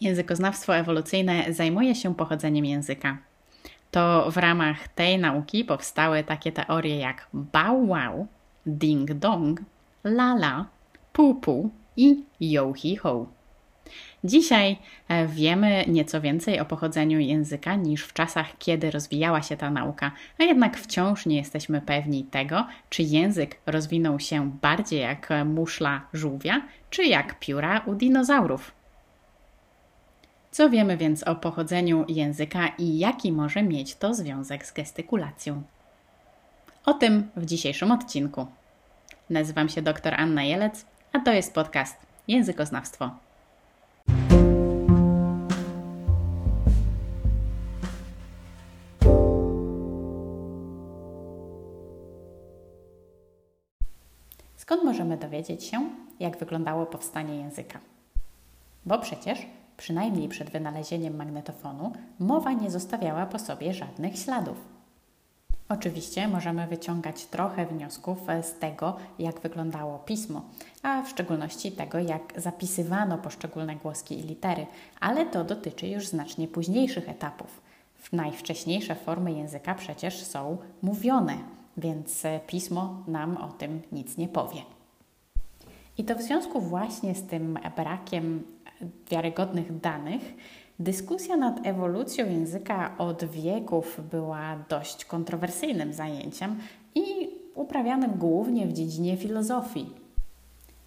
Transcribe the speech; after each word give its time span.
Językoznawstwo 0.00 0.76
ewolucyjne 0.76 1.44
zajmuje 1.48 1.94
się 1.94 2.14
pochodzeniem 2.14 2.64
języka. 2.64 3.18
To 3.90 4.30
w 4.30 4.36
ramach 4.36 4.88
tej 4.88 5.18
nauki 5.18 5.64
powstały 5.64 6.24
takie 6.24 6.52
teorie 6.52 6.96
jak 6.96 7.28
bow 7.32 7.88
wow, 7.88 8.26
ding 8.66 9.12
dong, 9.12 9.60
la 10.04 10.34
la, 10.34 10.66
pu 11.12 11.34
pu 11.34 11.70
i 11.96 12.24
yo 12.40 12.72
hi 12.72 12.96
ho. 12.96 13.26
Dzisiaj 14.24 14.78
e, 15.08 15.26
wiemy 15.26 15.84
nieco 15.88 16.20
więcej 16.20 16.60
o 16.60 16.64
pochodzeniu 16.64 17.18
języka 17.18 17.74
niż 17.74 18.04
w 18.04 18.12
czasach, 18.12 18.58
kiedy 18.58 18.90
rozwijała 18.90 19.42
się 19.42 19.56
ta 19.56 19.70
nauka, 19.70 20.12
a 20.38 20.42
jednak 20.42 20.78
wciąż 20.78 21.26
nie 21.26 21.36
jesteśmy 21.36 21.80
pewni 21.80 22.24
tego, 22.24 22.66
czy 22.90 23.02
język 23.02 23.60
rozwinął 23.66 24.20
się 24.20 24.50
bardziej 24.62 25.00
jak 25.00 25.28
muszla 25.44 26.00
żółwia, 26.12 26.62
czy 26.90 27.04
jak 27.04 27.38
pióra 27.38 27.80
u 27.86 27.94
dinozaurów. 27.94 28.79
Co 30.52 30.70
wiemy 30.70 30.96
więc 30.96 31.22
o 31.22 31.34
pochodzeniu 31.34 32.04
języka 32.08 32.68
i 32.78 32.98
jaki 32.98 33.32
może 33.32 33.62
mieć 33.62 33.94
to 33.94 34.14
związek 34.14 34.66
z 34.66 34.72
gestykulacją? 34.72 35.62
O 36.84 36.94
tym 36.94 37.30
w 37.36 37.46
dzisiejszym 37.46 37.90
odcinku. 37.90 38.46
Nazywam 39.30 39.68
się 39.68 39.82
dr 39.82 40.14
Anna 40.14 40.42
Jelec, 40.42 40.86
a 41.12 41.20
to 41.20 41.32
jest 41.32 41.54
podcast 41.54 41.96
Językoznawstwo. 42.28 43.10
Skąd 54.56 54.84
możemy 54.84 55.16
dowiedzieć 55.16 55.64
się, 55.64 55.90
jak 56.20 56.38
wyglądało 56.38 56.86
powstanie 56.86 57.36
języka? 57.36 57.80
Bo 58.86 58.98
przecież 58.98 59.38
przynajmniej 59.80 60.28
przed 60.28 60.50
wynalezieniem 60.50 61.16
magnetofonu, 61.16 61.92
mowa 62.18 62.52
nie 62.52 62.70
zostawiała 62.70 63.26
po 63.26 63.38
sobie 63.38 63.74
żadnych 63.74 64.18
śladów. 64.18 64.56
Oczywiście 65.68 66.28
możemy 66.28 66.66
wyciągać 66.66 67.26
trochę 67.26 67.66
wniosków 67.66 68.18
z 68.42 68.58
tego, 68.58 68.96
jak 69.18 69.40
wyglądało 69.40 69.98
pismo, 69.98 70.42
a 70.82 71.02
w 71.02 71.08
szczególności 71.08 71.72
tego, 71.72 71.98
jak 71.98 72.32
zapisywano 72.36 73.18
poszczególne 73.18 73.76
głoski 73.76 74.18
i 74.18 74.22
litery, 74.22 74.66
ale 75.00 75.26
to 75.26 75.44
dotyczy 75.44 75.88
już 75.88 76.06
znacznie 76.06 76.48
późniejszych 76.48 77.08
etapów. 77.08 77.60
Najwcześniejsze 78.12 78.94
formy 78.94 79.32
języka 79.32 79.74
przecież 79.74 80.22
są 80.22 80.58
mówione, 80.82 81.34
więc 81.76 82.22
pismo 82.46 83.02
nam 83.06 83.36
o 83.36 83.48
tym 83.48 83.82
nic 83.92 84.16
nie 84.16 84.28
powie. 84.28 84.62
I 85.98 86.04
to 86.04 86.14
w 86.14 86.22
związku 86.22 86.60
właśnie 86.60 87.14
z 87.14 87.22
tym 87.22 87.58
brakiem 87.76 88.42
wiarygodnych 89.10 89.80
danych, 89.80 90.34
dyskusja 90.78 91.36
nad 91.36 91.66
ewolucją 91.66 92.30
języka 92.30 92.94
od 92.98 93.24
wieków 93.24 94.00
była 94.10 94.56
dość 94.68 95.04
kontrowersyjnym 95.04 95.92
zajęciem 95.92 96.58
i 96.94 97.28
uprawianym 97.54 98.10
głównie 98.10 98.66
w 98.66 98.72
dziedzinie 98.72 99.16
filozofii. 99.16 99.86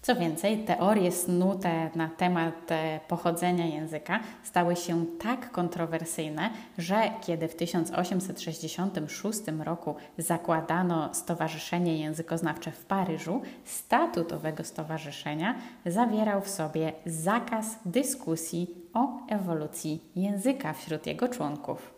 Co 0.04 0.16
więcej, 0.16 0.58
teorie 0.58 1.12
snute 1.12 1.90
na 1.94 2.08
temat 2.08 2.70
e, 2.72 3.00
pochodzenia 3.08 3.66
języka 3.66 4.20
stały 4.42 4.76
się 4.76 5.06
tak 5.06 5.50
kontrowersyjne, 5.50 6.50
że 6.78 7.10
kiedy 7.20 7.48
w 7.48 7.54
1866 7.54 9.38
roku 9.64 9.94
zakładano 10.18 11.14
Stowarzyszenie 11.14 11.98
Językoznawcze 11.98 12.70
w 12.70 12.84
Paryżu, 12.84 13.42
statut 13.64 14.32
owego 14.32 14.64
stowarzyszenia 14.64 15.54
zawierał 15.86 16.40
w 16.40 16.48
sobie 16.48 16.92
zakaz 17.06 17.78
dyskusji 17.86 18.74
o 18.94 19.26
ewolucji 19.28 20.02
języka 20.16 20.72
wśród 20.72 21.06
jego 21.06 21.28
członków. 21.28 21.94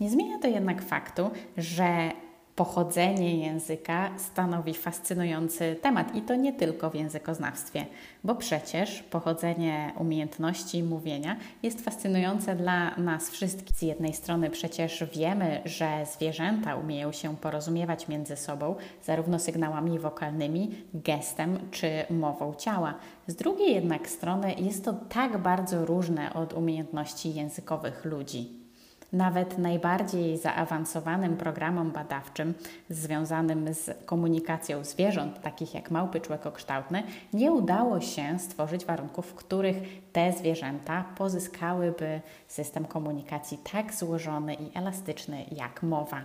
Nie 0.00 0.10
zmienia 0.10 0.38
to 0.38 0.48
jednak 0.48 0.82
faktu, 0.82 1.30
że 1.56 2.12
pochodzenie 2.56 3.46
języka 3.46 4.10
stanowi 4.18 4.74
fascynujący 4.74 5.76
temat 5.82 6.14
i 6.14 6.22
to 6.22 6.34
nie 6.34 6.52
tylko 6.52 6.90
w 6.90 6.94
językoznawstwie, 6.94 7.86
bo 8.24 8.34
przecież 8.34 9.02
pochodzenie 9.02 9.92
umiejętności 9.98 10.82
mówienia 10.82 11.36
jest 11.62 11.84
fascynujące 11.84 12.56
dla 12.56 12.96
nas 12.96 13.30
wszystkich. 13.30 13.76
Z 13.76 13.82
jednej 13.82 14.14
strony 14.14 14.50
przecież 14.50 15.04
wiemy, 15.14 15.62
że 15.64 16.06
zwierzęta 16.12 16.76
umieją 16.76 17.12
się 17.12 17.36
porozumiewać 17.36 18.08
między 18.08 18.36
sobą 18.36 18.74
zarówno 19.04 19.38
sygnałami 19.38 19.98
wokalnymi, 19.98 20.70
gestem 20.94 21.58
czy 21.70 21.90
mową 22.10 22.54
ciała. 22.54 22.94
Z 23.26 23.34
drugiej 23.34 23.74
jednak 23.74 24.08
strony 24.08 24.54
jest 24.54 24.84
to 24.84 24.92
tak 24.92 25.38
bardzo 25.38 25.86
różne 25.86 26.34
od 26.34 26.52
umiejętności 26.52 27.34
językowych 27.34 28.04
ludzi. 28.04 28.61
Nawet 29.12 29.58
najbardziej 29.58 30.38
zaawansowanym 30.38 31.36
programom 31.36 31.90
badawczym 31.90 32.54
związanym 32.90 33.74
z 33.74 34.06
komunikacją 34.06 34.84
zwierząt, 34.84 35.42
takich 35.42 35.74
jak 35.74 35.90
małpy 35.90 36.20
człekokształtne, 36.20 37.02
nie 37.32 37.52
udało 37.52 38.00
się 38.00 38.38
stworzyć 38.38 38.84
warunków, 38.84 39.26
w 39.26 39.34
których 39.34 39.76
te 40.12 40.32
zwierzęta 40.32 41.04
pozyskałyby 41.16 42.20
system 42.48 42.84
komunikacji 42.84 43.58
tak 43.72 43.94
złożony 43.94 44.54
i 44.54 44.78
elastyczny 44.78 45.44
jak 45.56 45.82
mowa. 45.82 46.24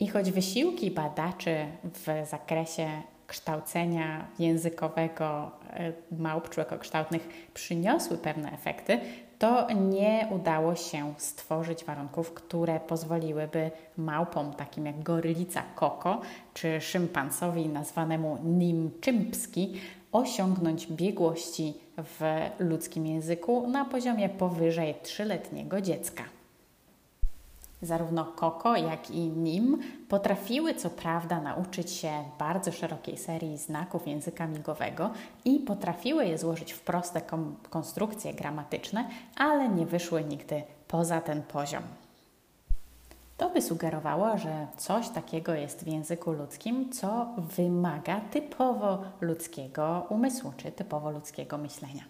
I 0.00 0.08
choć 0.08 0.30
wysiłki 0.30 0.90
badaczy 0.90 1.66
w 1.84 2.28
zakresie 2.30 2.88
kształcenia 3.26 4.26
językowego 4.38 5.50
e, 5.70 5.92
małp 6.18 6.48
człekokształtnych 6.48 7.28
przyniosły 7.54 8.18
pewne 8.18 8.52
efekty, 8.52 9.00
to 9.42 9.66
nie 9.74 10.28
udało 10.30 10.74
się 10.74 11.14
stworzyć 11.18 11.84
warunków, 11.84 12.34
które 12.34 12.80
pozwoliłyby 12.80 13.70
małpom 13.96 14.54
takim 14.54 14.86
jak 14.86 15.02
gorylica 15.02 15.62
koko 15.74 16.20
czy 16.54 16.80
szympansowi 16.80 17.68
nazwanemu 17.68 18.38
nimczympski 18.44 19.80
osiągnąć 20.12 20.86
biegłości 20.86 21.74
w 21.98 22.20
ludzkim 22.58 23.06
języku 23.06 23.68
na 23.68 23.84
poziomie 23.84 24.28
powyżej 24.28 24.94
trzyletniego 25.02 25.80
dziecka. 25.80 26.22
Zarówno 27.82 28.24
Koko, 28.24 28.76
jak 28.76 29.10
i 29.10 29.28
Nim 29.28 29.78
potrafiły 30.08 30.74
co 30.74 30.90
prawda 30.90 31.40
nauczyć 31.40 31.90
się 31.90 32.12
bardzo 32.38 32.72
szerokiej 32.72 33.18
serii 33.18 33.58
znaków 33.58 34.06
języka 34.06 34.46
migowego 34.46 35.10
i 35.44 35.58
potrafiły 35.58 36.26
je 36.26 36.38
złożyć 36.38 36.72
w 36.72 36.80
proste 36.80 37.20
konstrukcje 37.70 38.34
gramatyczne, 38.34 39.08
ale 39.36 39.68
nie 39.68 39.86
wyszły 39.86 40.24
nigdy 40.24 40.62
poza 40.88 41.20
ten 41.20 41.42
poziom. 41.42 41.82
To 43.36 43.50
by 43.50 43.62
sugerowało, 43.62 44.38
że 44.38 44.66
coś 44.76 45.08
takiego 45.08 45.54
jest 45.54 45.84
w 45.84 45.86
języku 45.86 46.32
ludzkim, 46.32 46.92
co 46.92 47.26
wymaga 47.38 48.20
typowo 48.20 48.98
ludzkiego 49.20 50.06
umysłu 50.08 50.52
czy 50.56 50.72
typowo 50.72 51.10
ludzkiego 51.10 51.58
myślenia. 51.58 52.02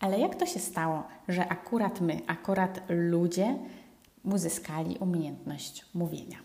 Ale 0.00 0.18
jak 0.18 0.34
to 0.34 0.46
się 0.46 0.60
stało, 0.60 1.02
że 1.28 1.48
akurat 1.48 2.00
my, 2.00 2.20
akurat 2.26 2.80
ludzie, 2.88 3.58
uzyskali 4.24 4.98
umiejętność 4.98 5.84
mówienia. 5.94 6.38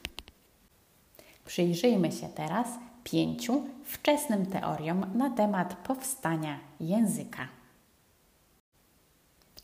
Przyjrzyjmy 1.45 2.11
się 2.11 2.29
teraz 2.29 2.67
pięciu 3.03 3.63
wczesnym 3.83 4.45
teoriom 4.45 5.05
na 5.15 5.29
temat 5.29 5.73
powstania 5.73 6.59
języka. 6.79 7.47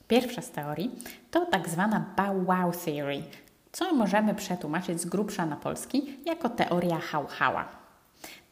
Pierwsza 0.07 0.41
z 0.41 0.51
teorii 0.51 0.91
to 1.31 1.45
tak 1.45 1.69
zwana 1.69 2.05
Bow 2.17 2.47
Wow 2.47 2.71
Theory, 2.71 3.23
co 3.71 3.93
możemy 3.93 4.35
przetłumaczyć 4.35 5.01
z 5.01 5.05
grubsza 5.05 5.45
na 5.45 5.55
polski 5.55 6.17
jako 6.25 6.49
teoria 6.49 6.99
hał-hała. 6.99 7.84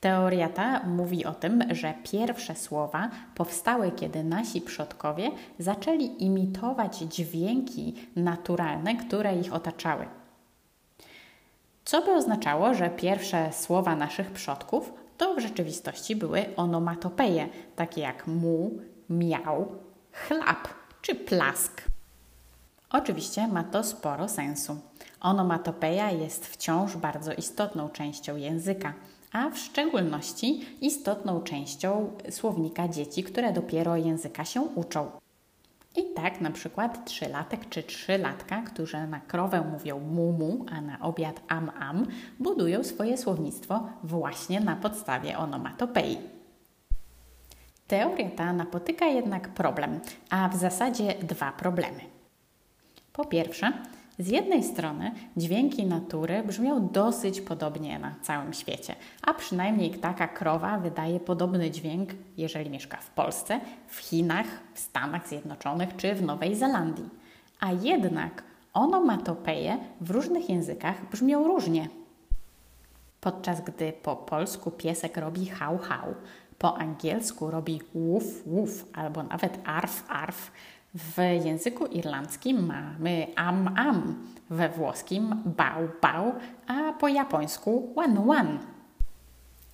Teoria 0.03 0.49
ta 0.49 0.83
mówi 0.83 1.25
o 1.25 1.33
tym, 1.33 1.63
że 1.71 1.93
pierwsze 2.11 2.55
słowa 2.55 3.09
powstały, 3.35 3.91
kiedy 3.91 4.23
nasi 4.23 4.61
przodkowie 4.61 5.31
zaczęli 5.59 6.23
imitować 6.23 6.97
dźwięki 6.97 7.95
naturalne, 8.15 8.95
które 8.95 9.35
ich 9.35 9.53
otaczały. 9.53 10.05
Co 11.85 12.01
by 12.01 12.11
oznaczało, 12.11 12.73
że 12.73 12.89
pierwsze 12.89 13.53
słowa 13.53 13.95
naszych 13.95 14.31
przodków 14.31 14.93
to 15.17 15.35
w 15.35 15.39
rzeczywistości 15.39 16.15
były 16.15 16.55
onomatopeje, 16.55 17.49
takie 17.75 18.01
jak 18.01 18.27
mu, 18.27 18.71
miał, 19.09 19.71
chlap 20.11 20.67
czy 21.01 21.15
plask. 21.15 21.81
Oczywiście 22.89 23.47
ma 23.47 23.63
to 23.63 23.83
sporo 23.83 24.27
sensu. 24.27 24.77
Onomatopeja 25.21 26.11
jest 26.11 26.47
wciąż 26.47 26.97
bardzo 26.97 27.33
istotną 27.33 27.89
częścią 27.89 28.35
języka 28.35 28.93
a 29.33 29.49
w 29.49 29.57
szczególności 29.57 30.65
istotną 30.81 31.41
częścią 31.41 32.11
słownika 32.29 32.87
dzieci, 32.87 33.23
które 33.23 33.53
dopiero 33.53 33.95
języka 33.95 34.45
się 34.45 34.61
uczą. 34.61 35.11
I 35.95 36.13
tak 36.15 36.41
na 36.41 36.51
przykład 36.51 37.05
trzylatek 37.05 37.69
czy 37.69 37.83
trzylatka, 37.83 38.61
którzy 38.61 39.07
na 39.07 39.19
krowę 39.19 39.61
mówią 39.71 39.99
mumu, 39.99 40.65
a 40.71 40.81
na 40.81 40.99
obiad 40.99 41.41
am 41.47 41.71
am, 41.79 42.05
budują 42.39 42.83
swoje 42.83 43.17
słownictwo 43.17 43.89
właśnie 44.03 44.59
na 44.59 44.75
podstawie 44.75 45.37
onomatopei. 45.37 46.17
Teoria 47.87 48.29
ta 48.29 48.53
napotyka 48.53 49.05
jednak 49.05 49.49
problem, 49.49 49.99
a 50.29 50.49
w 50.49 50.55
zasadzie 50.55 51.13
dwa 51.13 51.51
problemy. 51.51 51.99
Po 53.13 53.25
pierwsze, 53.25 53.73
z 54.19 54.27
jednej 54.27 54.63
strony 54.63 55.11
dźwięki 55.37 55.85
natury 55.85 56.43
brzmią 56.43 56.87
dosyć 56.87 57.41
podobnie 57.41 57.99
na 57.99 58.15
całym 58.21 58.53
świecie, 58.53 58.95
a 59.21 59.33
przynajmniej 59.33 59.91
taka 59.91 60.27
krowa 60.27 60.77
wydaje 60.79 61.19
podobny 61.19 61.71
dźwięk, 61.71 62.09
jeżeli 62.37 62.69
mieszka 62.69 62.97
w 62.97 63.09
Polsce, 63.09 63.59
w 63.87 63.97
Chinach, 63.97 64.45
w 64.73 64.79
Stanach 64.79 65.27
Zjednoczonych 65.27 65.95
czy 65.95 66.15
w 66.15 66.21
Nowej 66.21 66.55
Zelandii. 66.55 67.09
A 67.59 67.71
jednak 67.71 68.43
onomatopeje 68.73 69.77
w 70.01 70.11
różnych 70.11 70.49
językach 70.49 71.09
brzmią 71.09 71.47
różnie. 71.47 71.89
Podczas 73.21 73.61
gdy 73.61 73.93
po 73.93 74.15
polsku 74.15 74.71
piesek 74.71 75.17
robi 75.17 75.45
hał 75.45 75.77
hał, 75.77 76.13
po 76.57 76.77
angielsku 76.77 77.51
robi 77.51 77.81
wuf 77.93 78.43
wuf 78.45 78.85
albo 78.93 79.23
nawet 79.23 79.59
arf 79.65 80.03
arf, 80.09 80.51
w 80.95 81.17
języku 81.45 81.85
irlandzkim 81.85 82.65
mamy 82.65 83.27
am 83.35 83.67
am, 83.77 84.25
we 84.49 84.69
włoskim 84.69 85.41
bał 85.45 85.89
bał, 86.01 86.33
a 86.67 86.93
po 86.93 87.07
japońsku 87.07 87.93
wan 87.95 88.25
wan. 88.27 88.59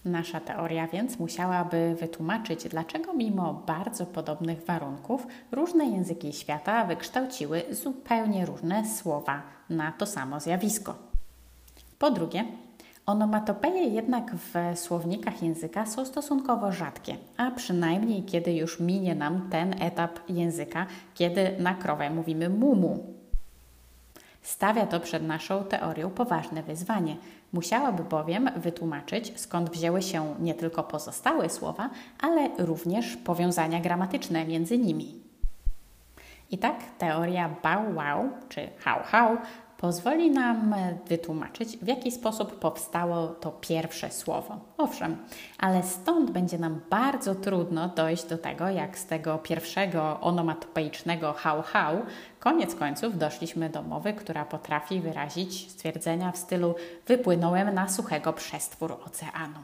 Nasza 0.05 0.39
teoria 0.39 0.87
więc 0.87 1.19
musiałaby 1.19 1.95
wytłumaczyć, 1.99 2.67
dlaczego 2.69 3.13
mimo 3.13 3.53
bardzo 3.53 4.05
podobnych 4.05 4.65
warunków 4.65 5.27
różne 5.51 5.85
języki 5.85 6.33
świata 6.33 6.85
wykształciły 6.85 7.63
zupełnie 7.71 8.45
różne 8.45 8.89
słowa 8.89 9.41
na 9.69 9.91
to 9.91 10.05
samo 10.05 10.39
zjawisko. 10.39 10.95
Po 11.99 12.11
drugie, 12.11 12.45
Onomatopeje 13.09 13.83
jednak 13.83 14.35
w 14.35 14.79
słownikach 14.79 15.43
języka 15.43 15.85
są 15.85 16.05
stosunkowo 16.05 16.71
rzadkie, 16.71 17.17
a 17.37 17.51
przynajmniej 17.51 18.23
kiedy 18.23 18.53
już 18.53 18.79
minie 18.79 19.15
nam 19.15 19.49
ten 19.49 19.83
etap 19.83 20.19
języka, 20.29 20.85
kiedy 21.13 21.55
na 21.59 21.73
krowę 21.73 22.09
mówimy 22.09 22.49
mumu. 22.49 23.13
Stawia 24.41 24.85
to 24.87 24.99
przed 24.99 25.23
naszą 25.23 25.63
teorią 25.63 26.09
poważne 26.09 26.63
wyzwanie. 26.63 27.15
Musiałaby 27.53 28.03
bowiem 28.03 28.49
wytłumaczyć, 28.55 29.33
skąd 29.35 29.69
wzięły 29.69 30.01
się 30.01 30.35
nie 30.39 30.53
tylko 30.53 30.83
pozostałe 30.83 31.49
słowa, 31.49 31.89
ale 32.21 32.49
również 32.57 33.17
powiązania 33.17 33.79
gramatyczne 33.79 34.45
między 34.45 34.77
nimi. 34.77 35.21
I 36.51 36.57
tak 36.57 36.75
teoria 36.97 37.49
bow 37.63 37.95
wow 37.95 38.29
czy 38.49 38.69
how 38.79 38.99
how 39.03 39.37
pozwoli 39.79 40.31
nam 40.31 40.75
wytłumaczyć, 41.07 41.77
w 41.77 41.87
jaki 41.87 42.11
sposób 42.11 42.59
powstało 42.59 43.27
to 43.27 43.51
pierwsze 43.51 44.11
słowo. 44.11 44.59
Owszem, 44.77 45.17
ale 45.57 45.83
stąd 45.83 46.31
będzie 46.31 46.57
nam 46.57 46.81
bardzo 46.89 47.35
trudno 47.35 47.87
dojść 47.87 48.23
do 48.23 48.37
tego, 48.37 48.69
jak 48.69 48.97
z 48.97 49.05
tego 49.05 49.37
pierwszego 49.37 50.19
onomatopeicznego 50.21 51.33
hał 51.33 51.61
hał, 51.61 51.97
koniec 52.39 52.75
końców 52.75 53.17
doszliśmy 53.17 53.69
do 53.69 53.81
mowy, 53.81 54.13
która 54.13 54.45
potrafi 54.45 54.99
wyrazić 55.01 55.71
stwierdzenia 55.71 56.31
w 56.31 56.37
stylu 56.37 56.75
wypłynąłem 57.07 57.73
na 57.73 57.89
suchego 57.89 58.33
przestwór 58.33 58.91
oceanu. 59.05 59.59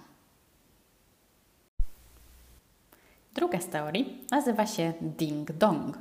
Druga 3.34 3.60
z 3.60 3.68
teorii 3.68 4.26
nazywa 4.32 4.68
się 4.68 4.94
ding 5.02 5.52
dong. 5.52 5.98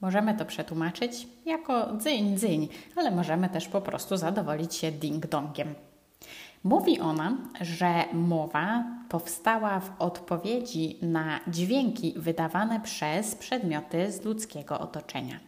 Możemy 0.00 0.34
to 0.34 0.44
przetłumaczyć 0.44 1.28
jako 1.46 1.96
dzyń 1.96 2.36
dzyń, 2.36 2.68
ale 2.96 3.10
możemy 3.10 3.48
też 3.48 3.68
po 3.68 3.80
prostu 3.80 4.16
zadowolić 4.16 4.74
się 4.74 4.92
ding-dongiem. 4.92 5.66
Mówi 6.64 7.00
ona, 7.00 7.36
że 7.60 8.04
mowa 8.12 8.84
powstała 9.08 9.80
w 9.80 9.90
odpowiedzi 9.98 10.98
na 11.02 11.40
dźwięki 11.48 12.14
wydawane 12.16 12.80
przez 12.80 13.34
przedmioty 13.34 14.12
z 14.12 14.24
ludzkiego 14.24 14.80
otoczenia. 14.80 15.40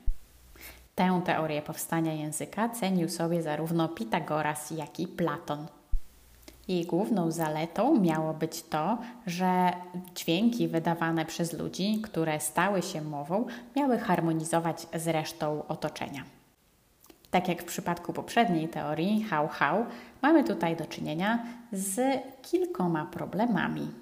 Tę 0.94 1.20
teorię 1.24 1.62
powstania 1.62 2.12
języka 2.12 2.68
cenił 2.68 3.08
sobie 3.08 3.42
zarówno 3.42 3.88
Pitagoras, 3.88 4.70
jak 4.70 5.00
i 5.00 5.08
Platon. 5.08 5.66
Jej 6.72 6.86
główną 6.86 7.30
zaletą 7.30 8.00
miało 8.00 8.34
być 8.34 8.62
to, 8.62 8.98
że 9.26 9.72
dźwięki 10.14 10.68
wydawane 10.68 11.26
przez 11.26 11.52
ludzi, 11.52 12.00
które 12.02 12.40
stały 12.40 12.82
się 12.82 13.02
mową, 13.02 13.46
miały 13.76 13.98
harmonizować 13.98 14.86
z 14.94 15.08
resztą 15.08 15.66
otoczenia. 15.68 16.24
Tak 17.30 17.48
jak 17.48 17.62
w 17.62 17.64
przypadku 17.64 18.12
poprzedniej 18.12 18.68
teorii, 18.68 19.22
how-how, 19.22 19.86
mamy 20.22 20.44
tutaj 20.44 20.76
do 20.76 20.86
czynienia 20.86 21.46
z 21.72 22.00
kilkoma 22.42 23.06
problemami. 23.06 24.01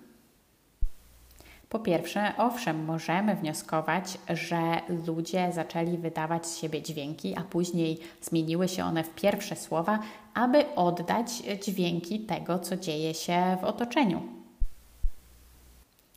Po 1.70 1.78
pierwsze, 1.78 2.32
owszem, 2.36 2.84
możemy 2.84 3.36
wnioskować, 3.36 4.18
że 4.28 4.80
ludzie 5.06 5.52
zaczęli 5.52 5.98
wydawać 5.98 6.46
z 6.46 6.58
siebie 6.58 6.82
dźwięki, 6.82 7.36
a 7.36 7.40
później 7.40 7.98
zmieniły 8.22 8.68
się 8.68 8.84
one 8.84 9.04
w 9.04 9.14
pierwsze 9.14 9.56
słowa, 9.56 9.98
aby 10.34 10.74
oddać 10.74 11.30
dźwięki 11.62 12.20
tego, 12.20 12.58
co 12.58 12.76
dzieje 12.76 13.14
się 13.14 13.56
w 13.60 13.64
otoczeniu. 13.64 14.22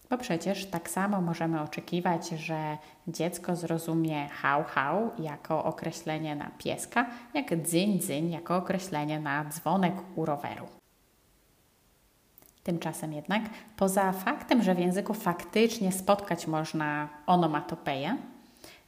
Bo 0.09 0.17
przecież 0.17 0.65
tak 0.65 0.89
samo 0.89 1.21
możemy 1.21 1.61
oczekiwać, 1.61 2.29
że 2.29 2.77
dziecko 3.07 3.55
zrozumie 3.55 4.27
hał 4.27 4.63
hał 4.63 5.11
jako 5.19 5.63
określenie 5.63 6.35
na 6.35 6.51
pieska, 6.57 7.05
jak 7.33 7.61
dzyń 7.61 7.99
dzyń 7.99 8.31
jako 8.31 8.55
określenie 8.55 9.19
na 9.19 9.45
dzwonek 9.45 9.93
u 10.15 10.25
roweru. 10.25 10.82
Tymczasem 12.63 13.13
jednak, 13.13 13.43
poza 13.77 14.11
faktem, 14.11 14.63
że 14.63 14.75
w 14.75 14.79
języku 14.79 15.13
faktycznie 15.13 15.91
spotkać 15.91 16.47
można 16.47 17.09
onomatopeję, 17.25 18.17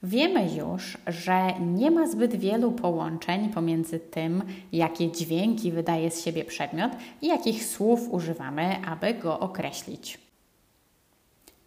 wiemy 0.04 0.56
już, 0.56 0.98
że 1.08 1.60
nie 1.60 1.92
ma 1.92 2.08
zbyt 2.08 2.36
wielu 2.36 2.72
połączeń 2.72 3.50
pomiędzy 3.50 4.00
tym, 4.00 4.44
jakie 4.72 5.12
dźwięki 5.12 5.72
wydaje 5.72 6.12
z 6.12 6.24
siebie 6.24 6.46
przedmiot 6.46 6.92
i 7.22 7.28
jakich 7.28 7.66
słów 7.66 8.10
używamy, 8.10 8.76
aby 8.88 9.14
go 9.14 9.40
określić. 9.40 10.20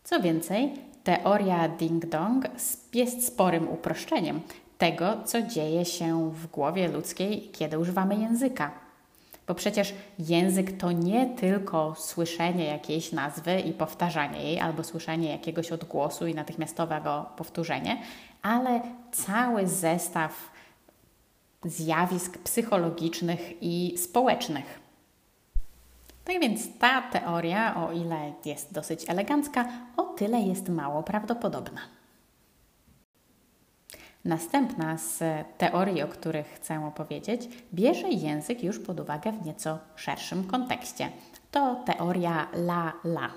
Co 0.05 0.21
więcej, 0.21 0.73
teoria 1.05 1.69
ding-dong 1.69 2.49
jest 2.95 3.27
sporym 3.27 3.69
uproszczeniem 3.69 4.41
tego, 4.79 5.17
co 5.25 5.43
dzieje 5.43 5.85
się 5.85 6.31
w 6.31 6.47
głowie 6.47 6.89
ludzkiej, 6.89 7.49
kiedy 7.53 7.79
używamy 7.79 8.17
języka. 8.17 8.88
Bo 9.49 9.55
przecież 9.55 9.95
język 10.19 10.79
to 10.79 10.93
nie 10.93 11.27
tylko 11.27 11.95
słyszenie 11.95 12.65
jakiejś 12.65 13.13
nazwy 13.13 13.61
i 13.61 13.73
powtarzanie 13.73 14.43
jej, 14.43 14.61
albo 14.61 14.85
słyszenie 14.85 15.31
jakiegoś 15.31 15.73
odgłosu 15.73 16.27
i 16.27 16.35
natychmiastowego 16.35 17.27
powtórzenie, 17.37 18.03
ale 18.43 18.81
cały 19.13 19.67
zestaw 19.67 20.51
zjawisk 21.65 22.39
psychologicznych 22.39 23.63
i 23.63 23.99
społecznych. 23.99 24.81
Tak 26.25 26.41
więc 26.41 26.79
ta 26.79 27.03
teoria, 27.03 27.87
o 27.87 27.93
ile 27.93 28.33
jest 28.45 28.73
dosyć 28.73 29.11
elegancka, 29.11 29.69
o 29.97 30.03
tyle 30.03 30.41
jest 30.41 30.69
mało 30.69 31.03
prawdopodobna. 31.03 31.98
Następna 34.29 34.99
z 34.99 35.23
teorii, 35.59 36.03
o 36.03 36.09
których 36.09 36.47
chcę 36.47 36.87
opowiedzieć, 36.87 37.49
bierze 37.75 38.09
język 38.09 38.65
już 38.65 38.79
pod 38.79 39.01
uwagę 39.01 39.33
w 39.33 39.47
nieco 39.47 39.79
szerszym 39.97 40.45
kontekście. 40.45 41.09
To 41.51 41.83
teoria 41.87 42.49
la-la. 42.55 43.31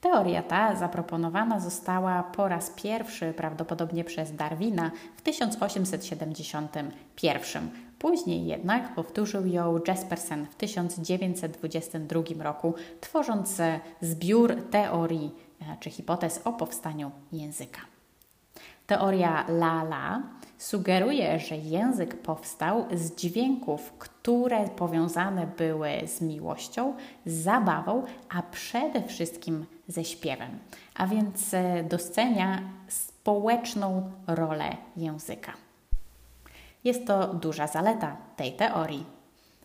Teoria 0.00 0.42
ta 0.42 0.76
zaproponowana 0.76 1.60
została 1.60 2.22
po 2.22 2.48
raz 2.48 2.70
pierwszy 2.70 3.34
prawdopodobnie 3.36 4.04
przez 4.04 4.36
Darwina 4.36 4.90
w 5.16 5.22
1871. 5.22 7.70
Później 7.98 8.46
jednak 8.46 8.94
powtórzył 8.94 9.46
ją 9.46 9.80
Jespersen 9.88 10.46
w 10.46 10.54
1922 10.54 12.22
roku, 12.42 12.74
tworząc 13.00 13.60
zbiór 14.00 14.62
teorii 14.70 15.34
e, 15.60 15.76
czy 15.80 15.90
hipotez 15.90 16.40
o 16.44 16.52
powstaniu 16.52 17.10
języka. 17.32 17.80
Teoria 18.86 19.44
la-la 19.48 20.22
sugeruje, 20.58 21.38
że 21.38 21.56
język 21.56 22.22
powstał 22.22 22.84
z 22.94 23.14
dźwięków, 23.14 23.92
które 23.98 24.68
powiązane 24.68 25.46
były 25.46 25.90
z 26.06 26.20
miłością, 26.20 26.94
z 27.26 27.32
zabawą, 27.32 28.04
a 28.28 28.42
przede 28.42 29.02
wszystkim 29.02 29.66
ze 29.88 30.04
śpiewem, 30.04 30.58
a 30.94 31.06
więc 31.06 31.54
e, 31.54 31.84
docenia 31.84 32.62
społeczną 32.88 34.10
rolę 34.26 34.76
języka. 34.96 35.52
Jest 36.84 37.06
to 37.06 37.34
duża 37.34 37.66
zaleta 37.66 38.16
tej 38.36 38.52
teorii. 38.52 39.06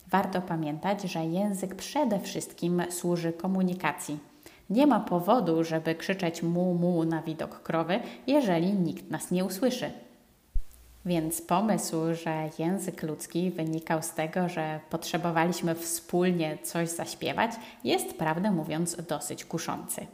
Warto 0.08 0.42
pamiętać, 0.42 1.02
że 1.02 1.26
język 1.26 1.76
przede 1.76 2.20
wszystkim 2.20 2.84
służy 2.90 3.34
komunikacji 3.34 4.20
nie 4.70 4.88
ma 4.88 5.00
powodu, 5.00 5.64
żeby 5.64 5.96
krzyczeć 5.96 6.44
mu 6.44 6.74
mu 6.74 7.04
na 7.04 7.22
widok 7.22 7.62
krowy, 7.64 8.00
jeżeli 8.28 8.74
nikt 8.74 9.12
nas 9.12 9.32
nie 9.32 9.46
usłyszy. 9.46 9.92
Więc 11.06 11.42
pomysł, 11.42 11.96
że 12.24 12.50
język 12.60 13.04
ludzki 13.04 13.52
wynikał 13.52 14.04
z 14.04 14.12
tego, 14.12 14.50
że 14.50 14.80
potrzebowaliśmy 14.90 15.76
wspólnie 15.76 16.58
coś 16.64 16.90
zaśpiewać, 16.90 17.52
jest 17.84 18.18
prawdę 18.18 18.52
mówiąc 18.52 18.98
dosyć 19.08 19.46
kuszący. 19.46 20.08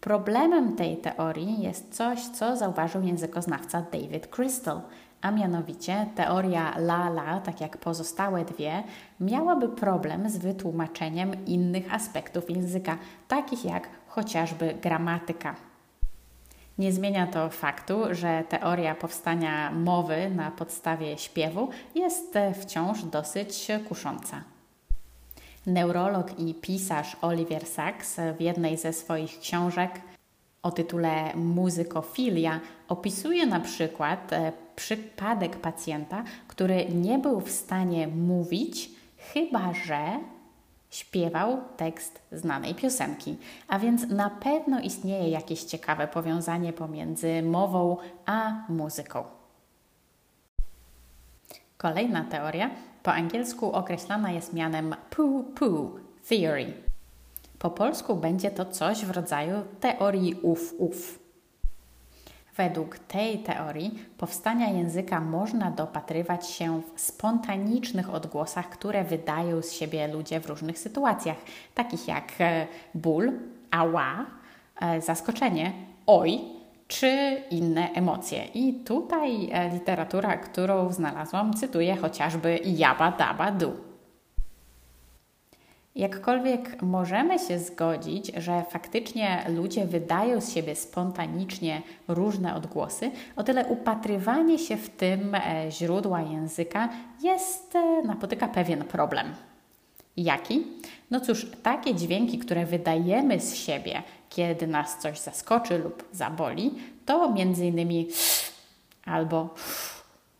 Problemem 0.00 0.76
tej 0.76 0.96
teorii 0.96 1.62
jest 1.62 1.94
coś, 1.94 2.20
co 2.20 2.56
zauważył 2.56 3.02
językoznawca 3.02 3.82
David 3.92 4.26
Crystal, 4.26 4.80
a 5.22 5.30
mianowicie 5.30 6.06
teoria 6.14 6.78
la-la, 6.78 7.40
tak 7.40 7.60
jak 7.60 7.78
pozostałe 7.78 8.44
dwie, 8.44 8.82
miałaby 9.20 9.68
problem 9.68 10.30
z 10.30 10.36
wytłumaczeniem 10.36 11.46
innych 11.46 11.94
aspektów 11.94 12.50
języka, 12.50 12.98
takich 13.28 13.64
jak 13.64 13.88
chociażby 14.08 14.74
gramatyka. 14.82 15.54
Nie 16.78 16.92
zmienia 16.92 17.26
to 17.26 17.50
faktu, 17.50 18.02
że 18.10 18.44
teoria 18.48 18.94
powstania 18.94 19.70
mowy 19.70 20.30
na 20.30 20.50
podstawie 20.50 21.18
śpiewu 21.18 21.68
jest 21.94 22.34
wciąż 22.60 23.02
dosyć 23.02 23.68
kusząca. 23.88 24.42
Neurolog 25.66 26.38
i 26.38 26.54
pisarz 26.54 27.16
Oliver 27.22 27.66
Sacks 27.66 28.16
w 28.38 28.40
jednej 28.40 28.76
ze 28.76 28.92
swoich 28.92 29.38
książek 29.38 29.90
o 30.62 30.70
tytule 30.70 31.36
Muzykofilia 31.36 32.60
opisuje 32.88 33.46
na 33.46 33.60
przykład 33.60 34.32
e, 34.32 34.52
przypadek 34.78 35.56
pacjenta, 35.56 36.24
który 36.48 36.86
nie 36.88 37.18
był 37.18 37.40
w 37.40 37.50
stanie 37.50 38.08
mówić, 38.08 38.90
chyba 39.16 39.72
że 39.86 40.20
śpiewał 40.90 41.58
tekst 41.76 42.22
znanej 42.32 42.74
piosenki. 42.74 43.36
A 43.68 43.78
więc 43.78 44.08
na 44.08 44.30
pewno 44.30 44.80
istnieje 44.80 45.30
jakieś 45.30 45.64
ciekawe 45.64 46.08
powiązanie 46.08 46.72
pomiędzy 46.72 47.42
mową 47.42 47.96
a 48.26 48.52
muzyką. 48.68 49.24
Kolejna 51.76 52.24
teoria 52.24 52.70
po 53.02 53.12
angielsku 53.12 53.72
określana 53.72 54.30
jest 54.30 54.52
mianem 54.52 54.94
poo-poo 55.10 55.90
theory. 56.28 56.72
Po 57.58 57.70
polsku 57.70 58.16
będzie 58.16 58.50
to 58.50 58.64
coś 58.64 59.04
w 59.04 59.10
rodzaju 59.10 59.62
teorii 59.80 60.34
uf-uf. 60.34 61.27
Według 62.58 62.98
tej 62.98 63.38
teorii 63.38 63.98
powstania 64.18 64.68
języka 64.68 65.20
można 65.20 65.70
dopatrywać 65.70 66.50
się 66.50 66.82
w 66.94 67.00
spontanicznych 67.00 68.14
odgłosach, 68.14 68.68
które 68.68 69.04
wydają 69.04 69.62
z 69.62 69.72
siebie 69.72 70.08
ludzie 70.08 70.40
w 70.40 70.46
różnych 70.46 70.78
sytuacjach, 70.78 71.36
takich 71.74 72.08
jak 72.08 72.32
e, 72.40 72.66
ból, 72.94 73.32
ała, 73.70 74.26
e, 74.80 75.00
zaskoczenie, 75.00 75.72
oj, 76.06 76.40
czy 76.88 77.42
inne 77.50 77.92
emocje. 77.92 78.44
I 78.44 78.74
tutaj 78.74 79.50
e, 79.52 79.70
literatura, 79.70 80.36
którą 80.36 80.92
znalazłam, 80.92 81.54
cytuje 81.54 81.96
chociażby 81.96 82.60
Jabba 82.64 83.10
Dabba 83.10 83.52
Du. 83.52 83.87
Jakkolwiek 85.94 86.82
możemy 86.82 87.38
się 87.38 87.58
zgodzić, 87.58 88.32
że 88.36 88.64
faktycznie 88.70 89.44
ludzie 89.48 89.86
wydają 89.86 90.40
z 90.40 90.52
siebie 90.52 90.76
spontanicznie 90.76 91.82
różne 92.08 92.54
odgłosy, 92.54 93.10
o 93.36 93.42
tyle 93.42 93.66
upatrywanie 93.66 94.58
się 94.58 94.76
w 94.76 94.90
tym 94.90 95.34
e, 95.34 95.40
źródła 95.70 96.20
języka 96.20 96.88
jest, 97.22 97.76
e, 97.76 98.02
napotyka 98.02 98.48
pewien 98.48 98.84
problem. 98.84 99.34
Jaki? 100.16 100.66
No 101.10 101.20
cóż, 101.20 101.46
takie 101.62 101.94
dźwięki, 101.94 102.38
które 102.38 102.66
wydajemy 102.66 103.40
z 103.40 103.54
siebie, 103.54 104.02
kiedy 104.28 104.66
nas 104.66 104.98
coś 104.98 105.18
zaskoczy 105.18 105.78
lub 105.78 106.04
zaboli, 106.12 106.74
to 107.06 107.34
innymi 107.62 108.08
albo 109.04 109.54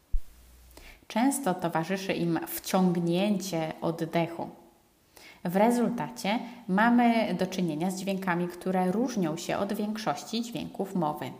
często 1.08 1.54
towarzyszy 1.54 2.12
im 2.12 2.40
wciągnięcie 2.46 3.72
oddechu. 3.80 4.48
W 5.44 5.56
rezultacie 5.56 6.38
mamy 6.68 7.34
do 7.34 7.46
czynienia 7.46 7.90
z 7.90 8.00
dźwiękami, 8.00 8.48
które 8.48 8.92
różnią 8.92 9.36
się 9.36 9.56
od 9.56 9.72
większości 9.72 10.42
dźwięków 10.42 10.94
mowy. 10.94 11.30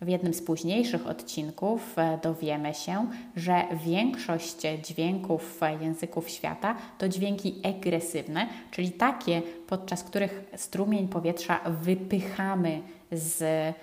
W 0.00 0.08
jednym 0.08 0.34
z 0.34 0.42
późniejszych 0.42 1.06
odcinków 1.06 1.98
e, 1.98 2.18
dowiemy 2.22 2.74
się, 2.74 3.06
że 3.36 3.64
większość 3.84 4.56
dźwięków 4.82 5.60
języków 5.80 6.30
świata 6.30 6.76
to 6.98 7.08
dźwięki 7.08 7.54
egresywne, 7.62 8.46
czyli 8.70 8.92
takie, 8.92 9.42
podczas 9.66 10.04
których 10.04 10.44
strumień 10.56 11.08
powietrza 11.08 11.60
wypychamy 11.82 12.82
z 13.12 13.42
e, 13.42 13.74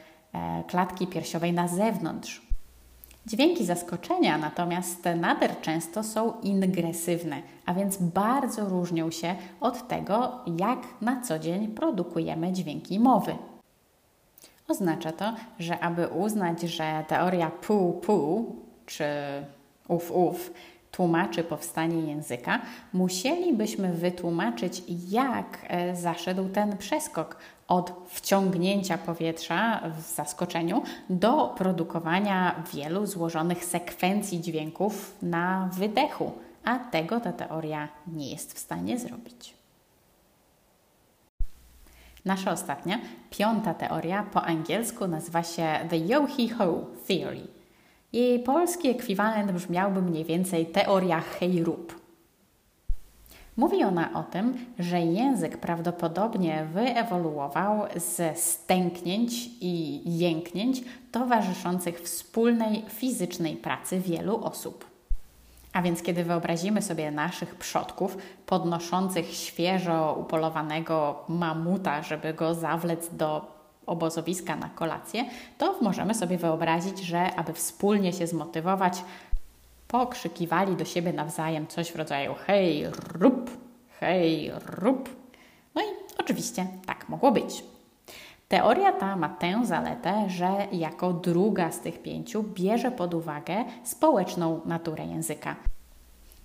klatki 0.67 1.07
piersiowej 1.07 1.53
na 1.53 1.67
zewnątrz. 1.67 2.46
Dźwięki 3.27 3.65
zaskoczenia 3.65 4.37
natomiast 4.37 5.05
nader 5.15 5.61
często 5.61 6.03
są 6.03 6.33
ingresywne, 6.41 7.41
a 7.65 7.73
więc 7.73 7.97
bardzo 7.97 8.69
różnią 8.69 9.11
się 9.11 9.35
od 9.61 9.87
tego, 9.87 10.31
jak 10.59 10.79
na 11.01 11.21
co 11.21 11.39
dzień 11.39 11.67
produkujemy 11.67 12.51
dźwięki 12.53 12.99
mowy. 12.99 13.35
Oznacza 14.67 15.11
to, 15.11 15.33
że 15.59 15.79
aby 15.79 16.07
uznać, 16.07 16.61
że 16.61 17.03
teoria 17.07 17.51
pół-pół 17.51 18.55
czy 18.85 19.05
uf-uf 19.87 20.35
tłumaczy 20.91 21.43
powstanie 21.43 22.01
języka, 22.01 22.61
musielibyśmy 22.93 23.93
wytłumaczyć, 23.93 24.83
jak 25.09 25.65
e, 25.67 25.95
zaszedł 25.95 26.49
ten 26.49 26.77
przeskok 26.77 27.37
od 27.67 27.93
wciągnięcia 28.07 28.97
powietrza 28.97 29.81
w 29.97 30.01
zaskoczeniu 30.01 30.83
do 31.09 31.53
produkowania 31.57 32.63
wielu 32.73 33.05
złożonych 33.05 33.65
sekwencji 33.65 34.41
dźwięków 34.41 35.17
na 35.21 35.69
wydechu, 35.73 36.31
a 36.63 36.79
tego 36.79 37.19
ta 37.19 37.33
teoria 37.33 37.87
nie 38.07 38.31
jest 38.31 38.53
w 38.53 38.59
stanie 38.59 38.99
zrobić. 38.99 39.53
Nasza 42.25 42.51
ostatnia, 42.51 42.99
piąta 43.29 43.73
teoria 43.73 44.23
po 44.33 44.43
angielsku 44.43 45.07
nazywa 45.07 45.43
się 45.43 45.79
The 45.89 45.97
Yo-He-Ho 45.97 46.85
Theory. 47.07 47.56
Jej 48.13 48.39
polski 48.39 48.89
ekwiwalent 48.89 49.51
brzmiałby 49.51 50.01
mniej 50.01 50.25
więcej 50.25 50.65
teoria 50.65 51.19
hej-rób. 51.19 52.07
Mówi 53.57 53.83
ona 53.83 54.13
o 54.13 54.23
tym, 54.23 54.65
że 54.79 54.99
język 55.01 55.57
prawdopodobnie 55.57 56.67
wyewoluował 56.73 57.81
ze 57.95 58.35
stęknięć 58.35 59.33
i 59.61 60.01
jęknięć 60.17 60.83
towarzyszących 61.11 62.01
wspólnej 62.01 62.85
fizycznej 62.89 63.55
pracy 63.55 63.99
wielu 63.99 64.43
osób. 64.45 64.85
A 65.73 65.81
więc 65.81 66.01
kiedy 66.01 66.23
wyobrazimy 66.23 66.81
sobie 66.81 67.11
naszych 67.11 67.55
przodków 67.55 68.17
podnoszących 68.45 69.33
świeżo 69.33 70.17
upolowanego 70.19 71.23
mamuta, 71.27 72.03
żeby 72.03 72.33
go 72.33 72.55
zawlec 72.55 73.15
do 73.15 73.56
obozowiska 73.87 74.55
na 74.55 74.69
kolację, 74.69 75.25
to 75.57 75.75
możemy 75.81 76.13
sobie 76.13 76.37
wyobrazić, 76.37 76.99
że 76.99 77.35
aby 77.35 77.53
wspólnie 77.53 78.13
się 78.13 78.27
zmotywować, 78.27 79.03
pokrzykiwali 79.87 80.75
do 80.75 80.85
siebie 80.85 81.13
nawzajem 81.13 81.67
coś 81.67 81.91
w 81.91 81.95
rodzaju 81.95 82.35
hej, 82.47 82.85
rup, 83.13 83.51
hej, 83.99 84.51
rup. 84.65 85.09
No 85.75 85.81
i 85.81 85.85
oczywiście 86.17 86.67
tak 86.85 87.09
mogło 87.09 87.31
być. 87.31 87.63
Teoria 88.47 88.91
ta 88.91 89.15
ma 89.15 89.29
tę 89.29 89.65
zaletę, 89.65 90.29
że 90.29 90.67
jako 90.71 91.13
druga 91.13 91.71
z 91.71 91.79
tych 91.79 92.01
pięciu 92.01 92.43
bierze 92.43 92.91
pod 92.91 93.13
uwagę 93.13 93.65
społeczną 93.83 94.61
naturę 94.65 95.05
języka. 95.05 95.55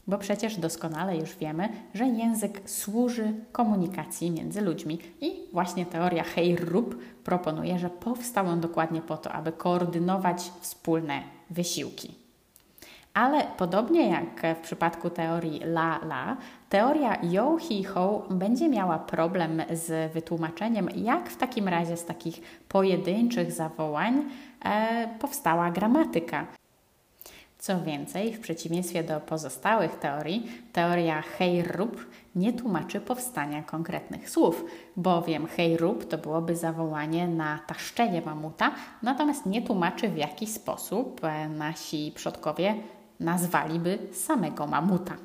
Bo 0.06 0.18
przecież 0.18 0.56
doskonale 0.56 1.16
już 1.16 1.36
wiemy, 1.36 1.68
że 1.94 2.06
język 2.06 2.70
służy 2.70 3.32
komunikacji 3.52 4.30
między 4.30 4.60
ludźmi 4.60 4.98
i 5.20 5.32
właśnie 5.52 5.86
teoria 5.86 6.24
hej 6.24 6.56
rób 6.56 7.02
proponuje, 7.24 7.78
że 7.78 7.90
powstał 7.90 8.46
on 8.46 8.60
dokładnie 8.60 9.00
po 9.00 9.16
to, 9.16 9.32
aby 9.32 9.52
koordynować 9.52 10.52
wspólne 10.60 11.22
wysiłki. 11.50 12.14
Ale 13.14 13.46
podobnie 13.56 14.10
jak 14.10 14.56
w 14.56 14.60
przypadku 14.60 15.10
teorii 15.10 15.60
la-la, 15.64 16.36
teoria 16.68 17.16
yo-hi-ho 17.22 18.26
będzie 18.30 18.68
miała 18.68 18.98
problem 18.98 19.62
z 19.72 20.12
wytłumaczeniem, 20.12 20.88
jak 20.96 21.30
w 21.30 21.36
takim 21.36 21.68
razie 21.68 21.96
z 21.96 22.04
takich 22.04 22.40
pojedynczych 22.68 23.52
zawołań 23.52 24.24
e, 24.64 25.08
powstała 25.18 25.70
gramatyka. 25.70 26.46
Co 27.62 27.80
więcej, 27.80 28.34
w 28.34 28.40
przeciwieństwie 28.40 29.04
do 29.04 29.20
pozostałych 29.20 29.98
teorii, 29.98 30.50
teoria 30.72 31.22
hej-rób 31.22 32.06
nie 32.34 32.52
tłumaczy 32.52 33.00
powstania 33.00 33.62
konkretnych 33.62 34.30
słów, 34.30 34.64
bowiem 34.96 35.46
hej-rób 35.46 36.08
to 36.08 36.18
byłoby 36.18 36.56
zawołanie 36.56 37.28
na 37.28 37.58
taszczenie 37.58 38.22
mamuta, 38.22 38.70
natomiast 39.02 39.46
nie 39.46 39.62
tłumaczy 39.62 40.08
w 40.08 40.16
jaki 40.16 40.46
sposób 40.46 41.24
e, 41.24 41.48
nasi 41.48 42.12
przodkowie 42.14 42.74
nazwaliby 43.20 43.98
samego 44.12 44.66
mamuta. 44.66 45.16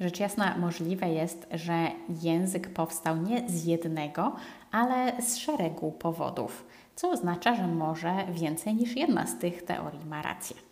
Rzecz 0.00 0.20
jasna, 0.20 0.56
możliwe 0.58 1.08
jest, 1.08 1.46
że 1.52 1.86
język 2.22 2.72
powstał 2.72 3.16
nie 3.16 3.48
z 3.48 3.64
jednego, 3.64 4.36
ale 4.72 5.22
z 5.22 5.36
szeregu 5.36 5.92
powodów, 5.92 6.66
co 6.96 7.10
oznacza, 7.10 7.54
że 7.54 7.66
może 7.66 8.14
więcej 8.32 8.74
niż 8.74 8.96
jedna 8.96 9.26
z 9.26 9.38
tych 9.38 9.62
teorii 9.62 10.04
ma 10.04 10.22
rację. 10.22 10.71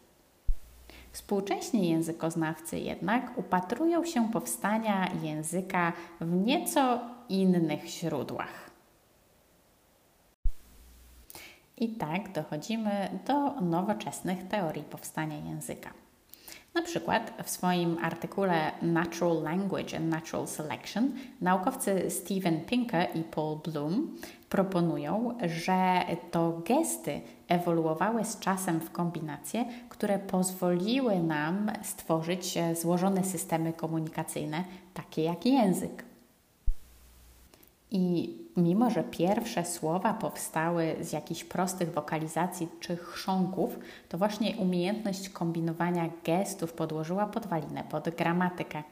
Współcześni 1.12 1.90
językoznawcy 1.90 2.78
jednak 2.78 3.38
upatrują 3.38 4.04
się 4.04 4.30
powstania 4.32 5.10
języka 5.22 5.92
w 6.20 6.46
nieco 6.46 7.00
innych 7.28 7.86
źródłach. 7.86 8.70
I 11.76 11.88
tak 11.88 12.32
dochodzimy 12.32 13.20
do 13.26 13.60
nowoczesnych 13.60 14.48
teorii 14.48 14.82
powstania 14.82 15.36
języka. 15.36 15.90
Na 16.74 16.82
przykład 16.82 17.32
w 17.44 17.50
swoim 17.50 17.98
artykule 18.02 18.72
Natural 18.82 19.42
Language 19.42 19.96
and 19.96 20.10
Natural 20.10 20.46
Selection 20.46 21.12
naukowcy 21.40 22.10
Steven 22.10 22.60
Pinker 22.60 23.08
i 23.14 23.22
Paul 23.22 23.58
Bloom 23.58 24.16
proponują, 24.50 25.38
że 25.46 26.00
to 26.30 26.60
gesty 26.66 27.20
ewoluowały 27.48 28.24
z 28.24 28.38
czasem 28.38 28.80
w 28.80 28.90
kombinacje, 28.90 29.64
które 29.88 30.18
pozwoliły 30.18 31.18
nam 31.18 31.72
stworzyć 31.82 32.58
złożone 32.80 33.24
systemy 33.24 33.72
komunikacyjne, 33.72 34.64
takie 34.94 35.22
jak 35.22 35.46
język. 35.46 36.04
I 37.90 38.34
mimo, 38.56 38.90
że 38.90 39.04
pierwsze 39.04 39.64
słowa 39.64 40.14
powstały 40.14 40.96
z 41.00 41.12
jakichś 41.12 41.44
prostych 41.44 41.92
wokalizacji 41.92 42.68
czy 42.80 42.96
chrząków, 42.96 43.78
to 44.08 44.18
właśnie 44.18 44.56
umiejętność 44.56 45.28
kombinowania 45.28 46.10
gestów 46.24 46.72
podłożyła 46.72 47.26
podwalinę 47.26 47.84
pod 47.84 48.08
gramatykę. 48.08 48.82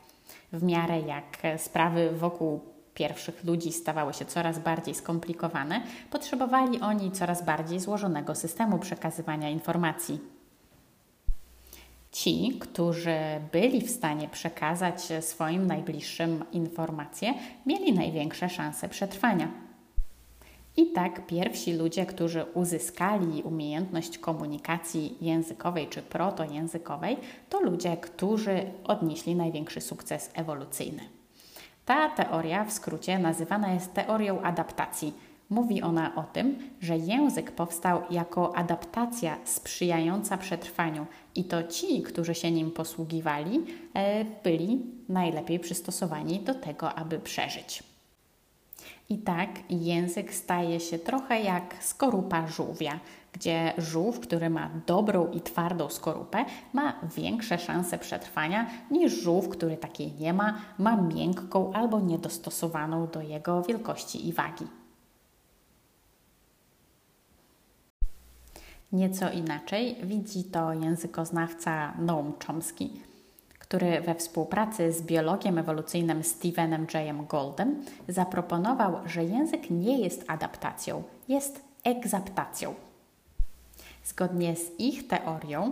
W 0.52 0.62
miarę 0.62 1.00
jak 1.00 1.58
sprawy 1.58 2.10
wokół 2.10 2.60
pierwszych 2.98 3.44
ludzi 3.44 3.72
stawały 3.72 4.14
się 4.14 4.24
coraz 4.24 4.58
bardziej 4.58 4.94
skomplikowane, 4.94 5.82
potrzebowali 6.10 6.80
oni 6.80 7.12
coraz 7.12 7.44
bardziej 7.44 7.80
złożonego 7.80 8.34
systemu 8.34 8.78
przekazywania 8.78 9.50
informacji. 9.50 10.20
Ci, 12.12 12.58
którzy 12.60 13.16
byli 13.52 13.80
w 13.80 13.90
stanie 13.90 14.28
przekazać 14.28 15.00
swoim 15.20 15.66
najbliższym 15.66 16.44
informacje, 16.52 17.34
mieli 17.66 17.92
największe 17.92 18.48
szanse 18.48 18.88
przetrwania. 18.88 19.48
I 20.76 20.86
tak 20.92 21.26
pierwsi 21.26 21.72
ludzie, 21.72 22.06
którzy 22.06 22.44
uzyskali 22.54 23.42
umiejętność 23.42 24.18
komunikacji 24.18 25.16
językowej 25.20 25.88
czy 25.88 26.02
protojęzykowej, 26.02 27.16
to 27.48 27.60
ludzie, 27.60 27.96
którzy 27.96 28.70
odnieśli 28.84 29.34
największy 29.34 29.80
sukces 29.80 30.30
ewolucyjny. 30.34 31.17
Ta 31.88 32.08
teoria 32.08 32.64
w 32.64 32.72
skrócie 32.72 33.18
nazywana 33.18 33.72
jest 33.72 33.94
teorią 33.94 34.42
adaptacji 34.42 35.12
Mówi 35.50 35.82
ona 35.82 36.14
o 36.14 36.22
tym, 36.22 36.58
że 36.80 36.96
język 36.96 37.50
powstał 37.50 38.02
jako 38.10 38.56
adaptacja 38.56 39.38
sprzyjająca 39.44 40.38
przetrwaniu 40.38 41.06
i 41.34 41.44
to 41.44 41.62
ci, 41.62 42.02
którzy 42.02 42.34
się 42.34 42.50
nim 42.50 42.70
posługiwali, 42.70 43.64
e, 43.94 44.24
byli 44.24 44.86
najlepiej 45.08 45.58
przystosowani 45.58 46.40
do 46.40 46.54
tego, 46.54 46.94
aby 46.94 47.18
przeżyć. 47.18 47.82
I 49.10 49.18
tak 49.18 49.50
język 49.70 50.34
staje 50.34 50.80
się 50.80 50.98
trochę 50.98 51.40
jak 51.40 51.74
skorupa 51.80 52.46
żółwia, 52.46 53.00
gdzie 53.32 53.72
żółw, 53.78 54.20
który 54.20 54.50
ma 54.50 54.70
dobrą 54.86 55.30
i 55.30 55.40
twardą 55.40 55.88
skorupę, 55.88 56.44
ma 56.72 56.92
większe 57.16 57.58
szanse 57.58 57.98
przetrwania 57.98 58.70
niż 58.90 59.12
żółw, 59.12 59.48
który 59.48 59.76
takiej 59.76 60.12
nie 60.12 60.32
ma, 60.32 60.58
ma 60.78 60.96
miękką 60.96 61.72
albo 61.72 62.00
niedostosowaną 62.00 63.06
do 63.06 63.22
jego 63.22 63.62
wielkości 63.62 64.28
i 64.28 64.32
wagi. 64.32 64.66
Nieco 68.92 69.30
inaczej 69.30 69.96
widzi 70.02 70.44
to 70.44 70.72
językoznawca 70.72 71.94
Noam 71.98 72.32
Chomsky, 72.46 72.90
który 73.58 74.00
we 74.00 74.14
współpracy 74.14 74.92
z 74.92 75.02
biologiem 75.02 75.58
ewolucyjnym 75.58 76.24
Stevenem 76.24 76.86
J. 76.94 77.26
Goldem 77.26 77.84
zaproponował, 78.08 78.92
że 79.06 79.24
język 79.24 79.70
nie 79.70 79.98
jest 79.98 80.24
adaptacją, 80.28 81.02
jest 81.28 81.64
egzaptacją. 81.84 82.74
Zgodnie 84.08 84.56
z 84.56 84.80
ich 84.80 85.08
teorią, 85.08 85.70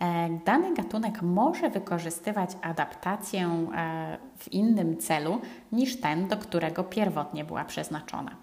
e, 0.00 0.28
dany 0.44 0.74
gatunek 0.74 1.22
może 1.22 1.70
wykorzystywać 1.70 2.50
adaptację 2.62 3.66
e, 3.76 4.18
w 4.38 4.52
innym 4.52 4.96
celu 4.96 5.40
niż 5.72 6.00
ten, 6.00 6.28
do 6.28 6.36
którego 6.36 6.84
pierwotnie 6.84 7.44
była 7.44 7.64
przeznaczona. 7.64 8.36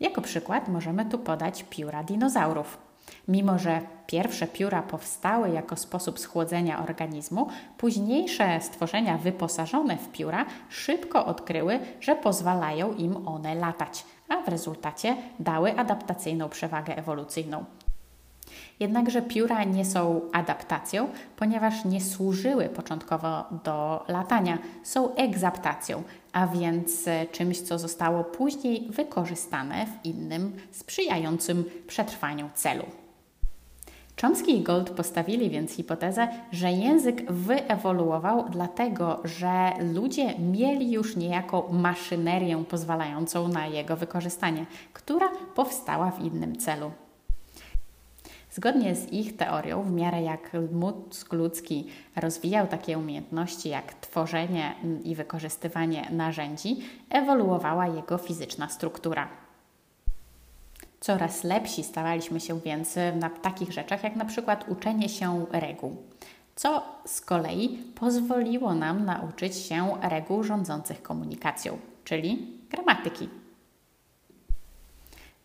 Jako 0.00 0.20
przykład 0.20 0.68
możemy 0.68 1.04
tu 1.04 1.18
podać 1.18 1.64
pióra 1.70 2.04
dinozaurów. 2.04 2.78
Mimo, 3.28 3.58
że 3.58 3.80
pierwsze 4.06 4.46
pióra 4.46 4.82
powstały 4.82 5.50
jako 5.50 5.76
sposób 5.76 6.18
schłodzenia 6.18 6.82
organizmu, 6.82 7.48
późniejsze 7.78 8.60
stworzenia 8.60 9.18
wyposażone 9.18 9.96
w 9.96 10.08
pióra 10.08 10.46
szybko 10.68 11.26
odkryły, 11.26 11.78
że 12.00 12.16
pozwalają 12.16 12.94
im 12.94 13.28
one 13.28 13.54
latać, 13.54 14.04
a 14.28 14.42
w 14.42 14.48
rezultacie 14.48 15.16
dały 15.40 15.78
adaptacyjną 15.78 16.48
przewagę 16.48 16.96
ewolucyjną. 16.96 17.64
Jednakże 18.80 19.22
pióra 19.22 19.64
nie 19.64 19.84
są 19.84 20.20
adaptacją, 20.32 21.08
ponieważ 21.36 21.84
nie 21.84 22.00
służyły 22.00 22.68
początkowo 22.68 23.44
do 23.64 24.04
latania, 24.08 24.58
są 24.82 25.14
egzaptacją, 25.14 26.02
a 26.32 26.46
więc 26.46 27.04
czymś, 27.32 27.60
co 27.60 27.78
zostało 27.78 28.24
później 28.24 28.86
wykorzystane 28.90 29.86
w 29.86 30.06
innym, 30.06 30.56
sprzyjającym 30.70 31.64
przetrwaniu 31.86 32.50
celu. 32.54 32.84
Chomsky 34.20 34.56
i 34.56 34.62
Gold 34.62 34.90
postawili 34.90 35.50
więc 35.50 35.72
hipotezę, 35.72 36.28
że 36.52 36.72
język 36.72 37.32
wyewoluował 37.32 38.48
dlatego, 38.48 39.20
że 39.24 39.72
ludzie 39.94 40.38
mieli 40.38 40.92
już 40.92 41.16
niejako 41.16 41.68
maszynerię 41.72 42.64
pozwalającą 42.68 43.48
na 43.48 43.66
jego 43.66 43.96
wykorzystanie, 43.96 44.66
która 44.92 45.28
powstała 45.54 46.10
w 46.10 46.20
innym 46.20 46.56
celu. 46.56 46.90
Zgodnie 48.56 48.94
z 48.94 49.12
ich 49.12 49.36
teorią, 49.36 49.82
w 49.82 49.92
miarę 49.92 50.22
jak 50.22 50.50
mózg 50.72 51.32
ludzki 51.32 51.86
rozwijał 52.16 52.66
takie 52.66 52.98
umiejętności 52.98 53.68
jak 53.68 53.94
tworzenie 53.94 54.74
i 55.04 55.14
wykorzystywanie 55.14 56.08
narzędzi, 56.10 56.76
ewoluowała 57.10 57.86
jego 57.86 58.18
fizyczna 58.18 58.68
struktura. 58.68 59.28
Coraz 61.00 61.44
lepsi 61.44 61.84
stawaliśmy 61.84 62.40
się 62.40 62.60
więc 62.60 62.96
na 63.20 63.30
takich 63.30 63.72
rzeczach 63.72 64.04
jak 64.04 64.16
na 64.16 64.24
przykład 64.24 64.68
uczenie 64.68 65.08
się 65.08 65.46
reguł, 65.50 65.96
co 66.54 66.82
z 67.06 67.20
kolei 67.20 67.68
pozwoliło 67.94 68.74
nam 68.74 69.04
nauczyć 69.04 69.56
się 69.56 69.90
reguł 70.02 70.42
rządzących 70.42 71.02
komunikacją, 71.02 71.78
czyli 72.04 72.58
gramatyki. 72.70 73.28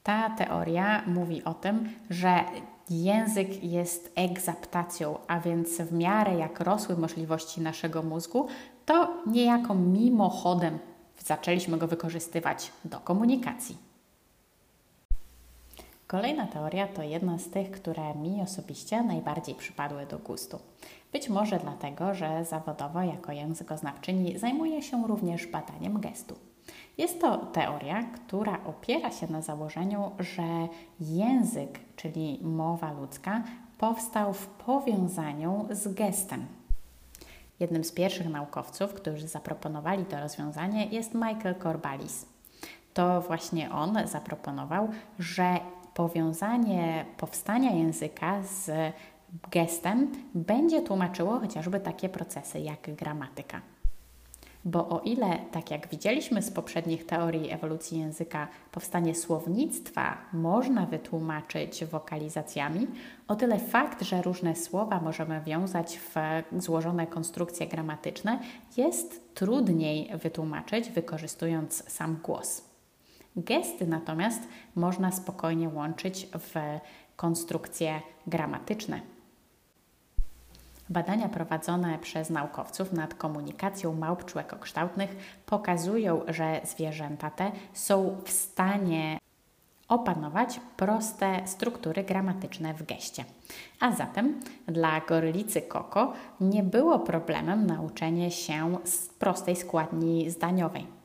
Ta 0.04 0.30
teoria 0.30 1.04
mówi 1.08 1.44
o 1.44 1.54
tym, 1.54 1.90
że 2.10 2.44
język 2.92 3.64
jest 3.64 4.12
egzaptacją, 4.16 5.18
a 5.28 5.40
więc 5.40 5.70
w 5.78 5.94
miarę 5.94 6.36
jak 6.36 6.60
rosły 6.60 6.98
możliwości 6.98 7.62
naszego 7.62 8.04
mózgu, 8.04 8.48
to 8.86 9.14
niejako 9.28 9.76
mimochodem 9.76 10.80
zaczęliśmy 11.26 11.78
go 11.78 11.88
wykorzystywać 11.88 12.72
do 12.86 13.00
komunikacji. 13.00 13.78
Kolejna 16.08 16.48
teoria 16.48 16.88
to 16.88 17.04
jedna 17.04 17.38
z 17.38 17.50
tych, 17.50 17.72
które 17.72 18.16
mi 18.16 18.42
osobiście 18.42 19.04
najbardziej 19.04 19.56
przypadły 19.56 20.06
do 20.06 20.20
gustu. 20.20 20.60
Być 21.12 21.30
może 21.30 21.60
dlatego, 21.60 22.14
że 22.14 22.46
zawodowo 22.46 23.02
jako 23.02 23.32
językoznawczyni 23.32 24.40
zajmuję 24.40 24.82
się 24.82 25.08
również 25.08 25.48
badaniem 25.48 26.00
gestu. 26.00 26.51
Jest 27.02 27.22
to 27.22 27.38
teoria, 27.38 28.04
która 28.04 28.60
opiera 28.66 29.12
się 29.12 29.32
na 29.32 29.42
założeniu, 29.42 30.12
że 30.20 30.68
język, 31.00 31.80
czyli 31.96 32.40
mowa 32.42 32.92
ludzka, 32.92 33.44
powstał 33.78 34.34
w 34.34 34.48
powiązaniu 34.48 35.68
z 35.72 35.94
gestem. 35.94 36.46
Jednym 37.60 37.84
z 37.84 37.92
pierwszych 37.92 38.30
naukowców, 38.30 38.94
którzy 38.94 39.28
zaproponowali 39.28 40.06
to 40.06 40.20
rozwiązanie, 40.20 40.86
jest 40.86 41.14
Michael 41.14 41.56
Corbalis. 41.64 42.26
To 42.94 43.22
właśnie 43.22 43.72
on 43.72 43.98
zaproponował, 44.06 44.90
że 45.20 45.60
powiązanie 45.94 47.06
powstania 47.18 47.72
języka 47.72 48.44
z 48.44 48.72
gestem 49.52 50.12
będzie 50.36 50.82
tłumaczyło 50.82 51.40
chociażby 51.40 51.80
takie 51.80 52.10
procesy 52.10 52.60
jak 52.60 52.96
gramatyka. 52.96 53.62
Bo 54.66 54.90
o 54.90 55.00
ile, 55.00 55.40
tak 55.52 55.72
jak 55.72 55.88
widzieliśmy 55.88 56.42
z 56.42 56.52
poprzednich 56.52 57.06
teorii 57.06 57.52
ewolucji 57.52 58.00
języka, 58.00 58.48
powstanie 58.72 59.16
słownictwa 59.16 60.18
można 60.34 60.86
wytłumaczyć 60.86 61.86
wokalizacjami, 61.86 62.88
o 63.28 63.36
tyle 63.36 63.60
fakt, 63.60 64.02
że 64.02 64.22
różne 64.22 64.56
słowa 64.56 65.02
możemy 65.02 65.42
wiązać 65.42 66.00
w 66.00 66.16
złożone 66.64 67.08
konstrukcje 67.08 67.68
gramatyczne, 67.68 68.40
jest 68.78 69.36
trudniej 69.36 70.18
wytłumaczyć 70.18 70.90
wykorzystując 70.90 71.92
sam 71.92 72.20
głos. 72.24 72.72
Gesty 73.36 73.88
natomiast 73.88 74.42
można 74.76 75.12
spokojnie 75.12 75.70
łączyć 75.70 76.28
w 76.34 76.80
konstrukcje 77.16 78.02
gramatyczne. 78.28 79.02
Badania 80.92 81.30
prowadzone 81.30 82.00
przez 82.00 82.30
naukowców 82.30 82.94
nad 82.94 83.14
komunikacją 83.14 83.94
małp 83.94 84.26
człekokształtnych 84.26 85.42
pokazują, 85.46 86.22
że 86.28 86.62
zwierzęta 86.64 87.30
te 87.30 87.52
są 87.74 88.18
w 88.26 88.32
stanie 88.32 89.20
opanować 89.88 90.60
proste 90.78 91.48
struktury 91.48 92.04
gramatyczne 92.04 92.74
w 92.74 92.84
geście. 92.84 93.26
A 93.80 93.92
zatem 93.92 94.40
dla 94.68 95.02
gorylicy 95.02 95.62
Koko 95.62 96.14
nie 96.42 96.64
było 96.64 97.00
problemem 97.00 97.66
nauczenie 97.66 98.32
się 98.32 98.78
prostej 99.20 99.56
składni 99.56 100.30
zdaniowej. 100.30 101.01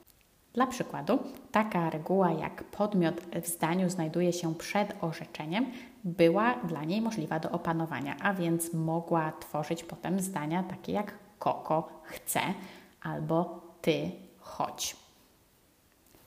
Dla 0.57 0.66
przykładu, 0.66 1.19
taka 1.53 1.90
reguła 1.90 2.31
jak 2.31 2.64
podmiot 2.64 3.21
w 3.42 3.47
zdaniu 3.47 3.90
znajduje 3.90 4.33
się 4.33 4.55
przed 4.55 4.95
orzeczeniem, 5.01 5.66
była 6.05 6.55
dla 6.55 6.85
niej 6.85 7.01
możliwa 7.01 7.40
do 7.40 7.51
opanowania, 7.51 8.16
a 8.23 8.35
więc 8.35 8.73
mogła 8.73 9.33
tworzyć 9.40 9.85
potem 9.85 10.21
zdania 10.21 10.62
takie 10.62 10.92
jak 10.92 11.14
Koko 11.38 11.88
chce 12.03 12.40
albo 13.03 13.61
ty 13.83 14.11
chodź. 14.40 14.97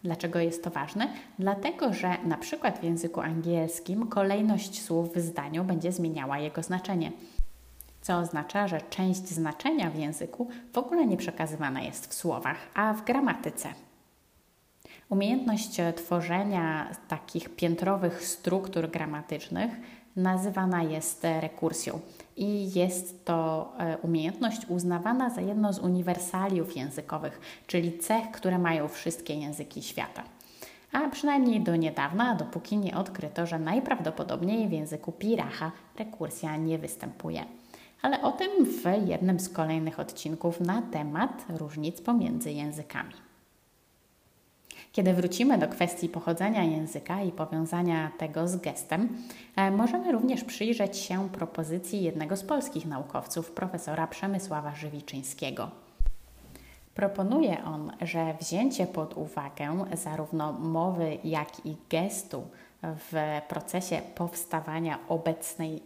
Dlaczego 0.03 0.39
jest 0.39 0.63
to 0.63 0.69
ważne? 0.69 1.13
Dlatego, 1.39 1.93
że 1.93 2.17
na 2.23 2.37
przykład 2.37 2.79
w 2.79 2.83
języku 2.83 3.21
angielskim 3.21 4.07
kolejność 4.07 4.83
słów 4.83 5.13
w 5.13 5.19
zdaniu 5.19 5.63
będzie 5.63 5.91
zmieniała 5.91 6.39
jego 6.39 6.63
znaczenie. 6.63 7.11
Co 8.01 8.17
oznacza, 8.17 8.67
że 8.67 8.81
część 8.81 9.27
znaczenia 9.27 9.89
w 9.89 9.95
języku 9.95 10.47
w 10.73 10.77
ogóle 10.77 11.05
nie 11.05 11.17
przekazywana 11.17 11.81
jest 11.81 12.07
w 12.07 12.13
słowach, 12.13 12.57
a 12.73 12.93
w 12.93 13.05
gramatyce. 13.05 13.88
Umiejętność 15.09 15.77
tworzenia 15.95 16.87
takich 17.07 17.49
piętrowych 17.55 18.25
struktur 18.25 18.89
gramatycznych 18.89 19.71
nazywana 20.15 20.83
jest 20.83 21.23
rekursją 21.39 21.99
i 22.37 22.73
jest 22.73 23.25
to 23.25 23.71
e, 23.77 23.97
umiejętność 23.97 24.61
uznawana 24.67 25.29
za 25.29 25.41
jedno 25.41 25.73
z 25.73 25.79
uniwersaliów 25.79 26.75
językowych, 26.75 27.41
czyli 27.67 27.97
cech, 27.97 28.31
które 28.31 28.59
mają 28.59 28.87
wszystkie 28.87 29.33
języki 29.33 29.83
świata. 29.83 30.23
A 30.91 31.09
przynajmniej 31.09 31.61
do 31.61 31.75
niedawna, 31.75 32.35
dopóki 32.35 32.77
nie 32.77 32.97
odkryto, 32.97 33.45
że 33.45 33.59
najprawdopodobniej 33.59 34.67
w 34.67 34.71
języku 34.71 35.11
piracha 35.11 35.71
rekursja 35.99 36.57
nie 36.57 36.77
występuje. 36.77 37.45
Ale 38.01 38.21
o 38.21 38.31
tym 38.31 38.65
w 38.65 39.07
jednym 39.07 39.39
z 39.39 39.49
kolejnych 39.49 39.99
odcinków 39.99 40.61
na 40.61 40.81
temat 40.81 41.45
różnic 41.49 42.01
pomiędzy 42.01 42.51
językami. 42.51 43.28
Kiedy 44.99 45.13
wrócimy 45.13 45.57
do 45.57 45.67
kwestii 45.67 46.09
pochodzenia 46.09 46.63
języka 46.63 47.21
i 47.21 47.31
powiązania 47.31 48.11
tego 48.17 48.47
z 48.47 48.55
gestem, 48.55 49.09
e, 49.55 49.71
możemy 49.71 50.11
również 50.11 50.43
przyjrzeć 50.43 50.97
się 50.97 51.29
propozycji 51.29 52.03
jednego 52.03 52.37
z 52.37 52.43
polskich 52.43 52.85
naukowców, 52.85 53.51
profesora 53.51 54.07
Przemysława 54.07 54.75
Żywiczyńskiego. 54.75 55.69
Proponuje 56.95 57.63
on, 57.63 57.91
że 58.01 58.33
wzięcie 58.41 58.87
pod 58.87 59.17
uwagę 59.17 59.85
zarówno 59.93 60.53
mowy, 60.53 61.17
jak 61.23 61.65
i 61.65 61.75
gestu 61.89 62.43
w 62.83 63.41
procesie 63.47 64.01
powstawania 64.15 64.99
obecnej 65.07 65.83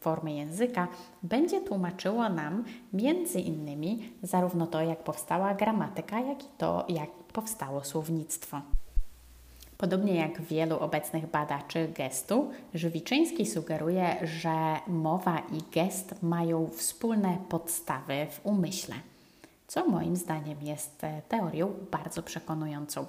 formy 0.00 0.32
języka 0.32 0.88
będzie 1.22 1.60
tłumaczyło 1.60 2.28
nam 2.28 2.64
między 2.92 3.40
innymi 3.40 4.12
zarówno 4.22 4.66
to, 4.66 4.80
jak 4.82 4.98
powstała 4.98 5.54
gramatyka, 5.54 6.20
jak 6.20 6.42
i 6.42 6.48
to, 6.58 6.84
jak 6.88 7.10
powstało 7.32 7.84
słownictwo. 7.84 8.60
Podobnie 9.78 10.14
jak 10.14 10.42
wielu 10.42 10.78
obecnych 10.78 11.30
badaczy 11.30 11.88
gestu, 11.88 12.50
Żywiczyński 12.74 13.46
sugeruje, 13.46 14.16
że 14.22 14.76
mowa 14.86 15.38
i 15.38 15.74
gest 15.74 16.22
mają 16.22 16.68
wspólne 16.68 17.38
podstawy 17.48 18.26
w 18.30 18.46
umyśle, 18.46 18.94
co 19.66 19.86
moim 19.86 20.16
zdaniem 20.16 20.62
jest 20.62 21.02
teorią 21.28 21.74
bardzo 21.90 22.22
przekonującą. 22.22 23.06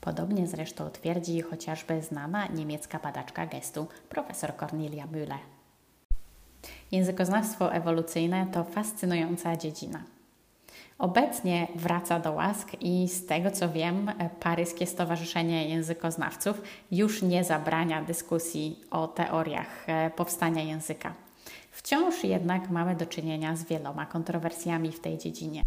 Podobnie 0.00 0.46
zresztą 0.46 0.90
twierdzi 0.90 1.40
chociażby 1.40 2.02
znana 2.02 2.46
niemiecka 2.46 2.98
badaczka 2.98 3.46
gestu 3.46 3.86
profesor 4.08 4.56
Cornelia 4.56 5.06
Müller. 5.06 5.38
Językoznawstwo 6.92 7.72
ewolucyjne 7.72 8.46
to 8.52 8.64
fascynująca 8.64 9.56
dziedzina. 9.56 10.02
Obecnie 10.98 11.68
wraca 11.74 12.20
do 12.20 12.32
łask 12.32 12.68
i 12.80 13.08
z 13.08 13.26
tego 13.26 13.50
co 13.50 13.68
wiem, 13.68 14.12
Paryskie 14.40 14.86
Stowarzyszenie 14.86 15.68
Językoznawców 15.68 16.62
już 16.90 17.22
nie 17.22 17.44
zabrania 17.44 18.02
dyskusji 18.02 18.80
o 18.90 19.08
teoriach 19.08 19.88
e, 19.88 20.10
powstania 20.10 20.62
języka. 20.62 21.14
Wciąż 21.70 22.24
jednak 22.24 22.70
mamy 22.70 22.96
do 22.96 23.06
czynienia 23.06 23.56
z 23.56 23.64
wieloma 23.64 24.06
kontrowersjami 24.06 24.92
w 24.92 25.00
tej 25.00 25.18
dziedzinie. 25.18 25.62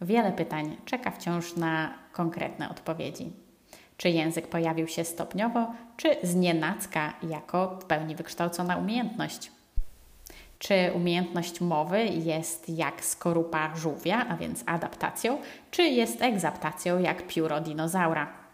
Wiele 0.00 0.32
pytań 0.32 0.76
czeka 0.84 1.10
wciąż 1.10 1.56
na 1.56 1.94
konkretne 2.12 2.70
odpowiedzi. 2.70 3.32
Czy 3.96 4.10
język 4.10 4.48
pojawił 4.48 4.88
się 4.88 5.04
stopniowo, 5.04 5.72
czy 5.96 6.16
znienacka 6.22 7.12
jako 7.22 7.78
w 7.82 7.84
pełni 7.84 8.16
wykształcona 8.16 8.76
umiejętność? 8.76 9.55
Czy 10.58 10.92
umiejętność 10.94 11.60
mowy 11.60 12.04
jest 12.04 12.68
jak 12.68 13.04
skorupa 13.04 13.76
żółwia, 13.76 14.26
a 14.28 14.36
więc 14.36 14.62
adaptacją, 14.66 15.38
czy 15.70 15.82
jest 15.82 16.22
egzaptacją 16.22 16.98
jak 16.98 17.26
pióro 17.26 17.60
dinozaura? 17.60 18.46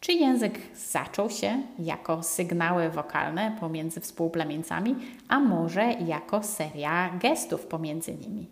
Czy 0.00 0.12
język 0.12 0.58
zaczął 0.74 1.30
się 1.30 1.62
jako 1.78 2.22
sygnały 2.22 2.90
wokalne 2.90 3.56
pomiędzy 3.60 4.00
współplemieńcami, 4.00 4.96
a 5.28 5.40
może 5.40 5.92
jako 5.92 6.42
seria 6.42 7.10
gestów 7.18 7.66
pomiędzy 7.66 8.14
nimi? 8.14 8.46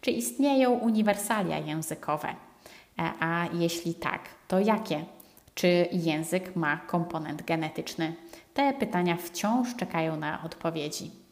Czy 0.00 0.10
istnieją 0.10 0.70
uniwersalia 0.70 1.58
językowe? 1.58 2.28
E, 2.28 3.12
a 3.20 3.46
jeśli 3.52 3.94
tak, 3.94 4.20
to 4.48 4.60
jakie? 4.60 5.04
Czy 5.54 5.88
język 5.92 6.56
ma 6.56 6.76
komponent 6.76 7.42
genetyczny? 7.42 8.14
Te 8.54 8.72
pytania 8.72 9.16
wciąż 9.16 9.76
czekają 9.76 10.16
na 10.16 10.42
odpowiedzi. 10.42 11.23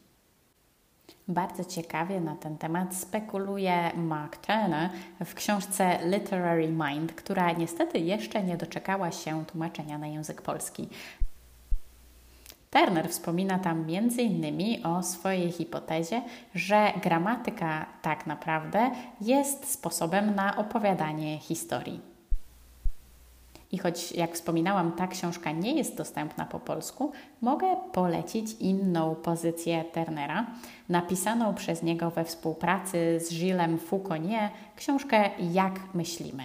Bardzo 1.29 1.65
ciekawie 1.65 2.21
na 2.21 2.37
ten 2.37 2.59
temat 2.59 2.97
spekuluje 2.97 3.91
Mark 3.97 4.37
Turner 4.37 4.91
w 5.25 5.35
książce 5.35 5.99
Literary 6.05 6.69
Mind, 6.69 7.13
która 7.13 7.53
niestety 7.53 7.99
jeszcze 7.99 8.43
nie 8.43 8.57
doczekała 8.57 9.13
się 9.13 9.45
tłumaczenia 9.45 9.99
na 9.99 10.07
język 10.07 10.43
polski. 10.43 10.89
Turner 12.71 13.09
wspomina 13.09 13.59
tam 13.59 13.87
m.in. 13.89 14.87
o 14.87 15.03
swojej 15.03 15.53
hipotezie, 15.53 16.23
że 16.55 16.93
gramatyka 17.03 17.87
tak 18.03 18.27
naprawdę 18.27 18.91
jest 19.21 19.73
sposobem 19.73 20.35
na 20.35 20.57
opowiadanie 20.57 21.39
historii. 21.39 22.12
I 23.73 23.79
choć, 23.79 24.13
jak 24.13 24.35
wspominałam, 24.35 24.93
ta 24.93 25.07
książka 25.07 25.53
nie 25.53 25.75
jest 25.75 25.97
dostępna 25.97 26.45
po 26.45 26.61
polsku, 26.61 27.13
mogę 27.41 27.77
polecić 27.93 28.53
inną 28.61 29.15
pozycję 29.15 29.85
Turnera, 29.85 30.47
napisaną 30.89 31.55
przez 31.55 31.83
niego 31.83 32.11
we 32.11 32.25
współpracy 32.25 33.21
z 33.21 33.31
Gillesem 33.35 33.79
Fouconnier, 33.79 34.51
książkę 34.77 35.31
Jak 35.53 35.81
myślimy. 35.95 36.43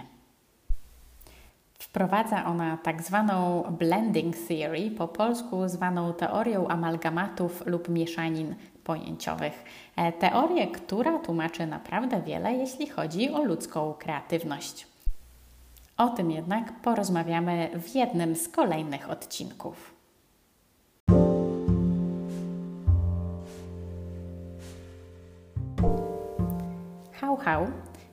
Wprowadza 1.80 2.46
ona 2.46 2.78
tak 2.78 3.02
zwaną 3.02 3.63
blending 3.80 4.36
theory, 4.48 4.92
po 4.92 5.08
polsku 5.08 5.68
zwaną 5.70 6.13
teorią 6.13 6.68
amalgamatów 6.68 7.63
lub 7.66 7.90
mieszanin 7.90 8.56
pojęciowych. 8.84 9.63
E, 9.96 10.12
teorię, 10.12 10.68
która 10.68 11.20
tłumaczy 11.20 11.68
naprawdę 11.68 12.22
wiele, 12.22 12.54
jeśli 12.54 12.88
chodzi 12.88 13.30
o 13.30 13.44
ludzką 13.44 13.94
kreatywność. 14.00 14.88
O 15.98 16.10
tym 16.10 16.32
jednak 16.32 16.82
porozmawiamy 16.82 17.70
w 17.80 17.96
jednym 17.96 18.36
z 18.36 18.50
kolejnych 18.50 19.10
odcinków. 19.10 19.94
Hał, 27.12 27.36
hał, 27.38 27.68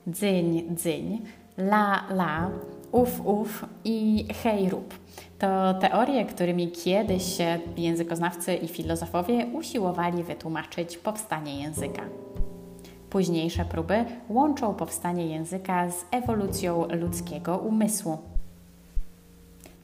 dzyń, 0.06 0.62
dzyń, 0.76 1.22
la, 1.58 2.04
la, 2.10 2.50
uf, 2.92 3.26
uf 3.26 3.64
i 3.84 4.26
hej, 4.42 4.70
rób. 4.70 4.94
To 5.38 5.74
teorie, 5.74 6.24
którymi 6.24 6.70
kiedyś 6.70 7.38
językoznawcy 7.76 8.54
i 8.54 8.68
filozofowie 8.68 9.46
usiłowali 9.46 10.22
wytłumaczyć 10.22 10.98
powstanie 10.98 11.62
języka. 11.62 12.02
Późniejsze 13.14 13.64
próby 13.64 14.04
łączą 14.28 14.74
powstanie 14.74 15.26
języka 15.26 15.90
z 15.90 16.04
ewolucją 16.10 16.88
ludzkiego 17.00 17.58
umysłu. 17.58 18.18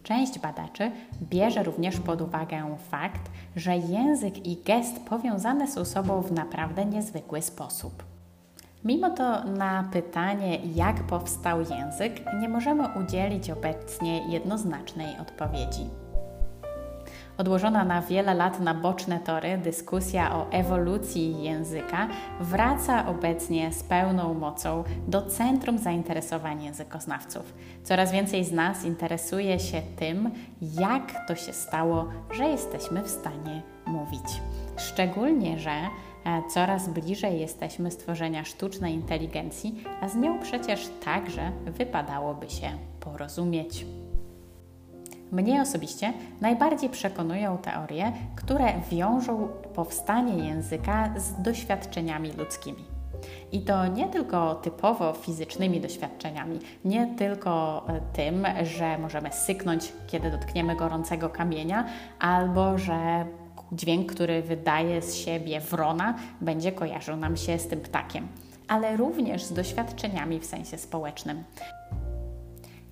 Część 0.03 0.38
badaczy 0.38 0.90
bierze 1.23 1.62
również 1.62 2.01
pod 2.01 2.21
uwagę 2.21 2.77
fakt, 2.90 3.31
że 3.57 3.77
język 3.77 4.47
i 4.47 4.57
gest 4.66 5.05
powiązane 5.09 5.69
są 5.69 5.85
sobą 5.85 6.23
w 6.23 6.33
naprawdę 6.33 6.85
niezwykły 6.85 7.43
sposób. 7.43 8.03
Mimo 8.85 9.11
to 9.11 9.45
na 9.45 9.88
pytanie, 9.93 10.59
jak 10.75 11.03
powstał 11.03 11.61
język, 11.61 12.21
nie 12.40 12.49
możemy 12.49 12.88
udzielić 13.05 13.51
obecnie 13.51 14.33
jednoznacznej 14.33 15.19
odpowiedzi. 15.21 16.00
Odłożona 17.40 17.85
na 17.85 18.03
wiele 18.03 18.35
lat 18.35 18.61
na 18.61 18.74
boczne 18.74 19.20
tory 19.20 19.59
dyskusja 19.59 20.35
o 20.37 20.50
ewolucji 20.50 21.42
języka 21.42 22.09
wraca 22.40 23.07
obecnie 23.07 23.72
z 23.72 23.83
pełną 23.83 24.35
mocą 24.35 24.85
do 25.09 25.22
centrum 25.22 25.79
zainteresowań 25.79 26.64
językoznawców. 26.64 27.55
Coraz 27.85 28.12
więcej 28.12 28.44
z 28.44 28.53
nas 28.53 28.85
interesuje 28.85 29.59
się 29.59 29.83
tym, 29.96 30.31
jak 30.81 31.29
to 31.29 31.35
się 31.35 31.53
stało, 31.53 32.09
że 32.31 32.44
jesteśmy 32.44 33.03
w 33.03 33.09
stanie 33.09 33.62
mówić. 33.87 34.42
Szczególnie, 34.76 35.59
że 35.59 35.70
e, 35.70 35.88
coraz 36.55 36.88
bliżej 36.88 37.40
jesteśmy 37.40 37.90
stworzenia 37.90 38.44
sztucznej 38.44 38.94
inteligencji, 38.94 39.85
a 40.00 40.09
z 40.09 40.16
nią 40.16 40.38
przecież 40.38 40.88
także 41.05 41.53
wypadałoby 41.66 42.50
się 42.50 42.68
porozumieć. 43.00 43.87
Mnie 45.33 45.62
osobiście 45.62 46.12
najbardziej 46.40 46.90
przekonują 46.90 47.59
teorie, 47.59 48.12
które 48.37 48.73
wiążą 48.90 49.49
powstanie 49.75 50.49
języka 50.49 51.11
z 51.16 51.43
doświadczeniami 51.43 52.33
ludzkimi. 52.33 52.85
I 53.53 53.61
to 53.61 53.87
nie 53.87 54.09
tylko 54.09 54.55
typowo 54.55 55.12
fizycznymi 55.12 55.81
doświadczeniami, 55.81 56.59
nie 56.85 57.14
tylko 57.19 57.85
e, 57.88 58.01
tym, 58.12 58.47
że 58.62 58.99
możemy 58.99 59.33
syknąć, 59.33 59.93
kiedy 60.07 60.31
dotkniemy 60.31 60.77
gorącego 60.77 61.29
kamienia, 61.29 61.85
albo 62.19 62.79
że 62.79 63.27
dźwięk, 63.73 64.12
który 64.12 64.43
wydaje 64.43 65.03
z 65.03 65.14
siebie 65.14 65.61
wrona, 65.61 66.14
będzie 66.40 66.73
kojarzył 66.73 67.16
nam 67.16 67.37
się 67.37 67.59
z 67.59 67.69
tym 67.69 67.81
ptakiem, 67.81 68.29
ale 68.69 68.97
również 68.97 69.45
z 69.45 69.53
doświadczeniami 69.53 70.40
w 70.40 70.47
sensie 70.47 70.79
społecznym. 70.79 71.45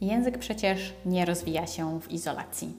Język 0.00 0.38
przecież 0.38 0.94
nie 1.06 1.24
rozwija 1.24 1.66
się 1.66 2.00
w 2.00 2.12
izolacji. 2.12 2.76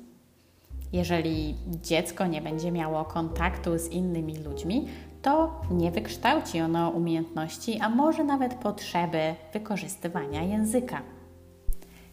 Jeżeli 0.94 1.56
dziecko 1.82 2.28
nie 2.28 2.42
będzie 2.42 2.72
miało 2.72 3.06
kontaktu 3.06 3.78
z 3.78 3.88
innymi 3.88 4.38
ludźmi, 4.38 4.88
to 5.22 5.62
nie 5.72 5.92
wykształci 5.92 6.62
ono 6.62 6.90
umiejętności, 6.90 7.80
a 7.80 7.90
może 7.90 8.24
nawet 8.24 8.54
potrzeby 8.54 9.36
wykorzystywania 9.54 10.44
języka. 10.44 11.02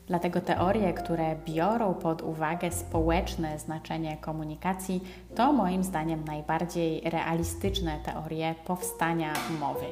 Dlatego 0.06 0.40
teorie, 0.40 0.92
które 0.92 1.36
biorą 1.46 1.94
pod 1.94 2.22
uwagę 2.22 2.72
społeczne 2.72 3.58
znaczenie 3.58 4.16
komunikacji, 4.16 5.00
to 5.34 5.52
moim 5.52 5.84
zdaniem 5.84 6.24
najbardziej 6.24 7.00
realistyczne 7.00 7.98
teorie 8.04 8.54
powstania 8.64 9.32
mowy. 9.60 9.86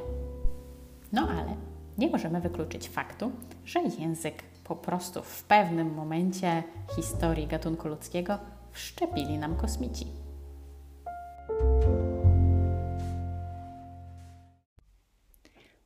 No 1.13 1.29
ale 1.29 1.57
nie 1.99 2.11
możemy 2.11 2.41
wykluczyć 2.41 2.89
faktu, 2.89 3.33
że 3.65 3.81
język 3.83 4.43
po 4.65 4.77
prostu 4.77 5.23
w 5.23 5.45
pewnym 5.45 5.95
momencie 5.95 6.63
historii 6.97 7.47
gatunku 7.47 7.89
ludzkiego 7.89 8.39
wszczepili 8.71 9.39
nam 9.39 9.57
kosmici. 9.57 10.07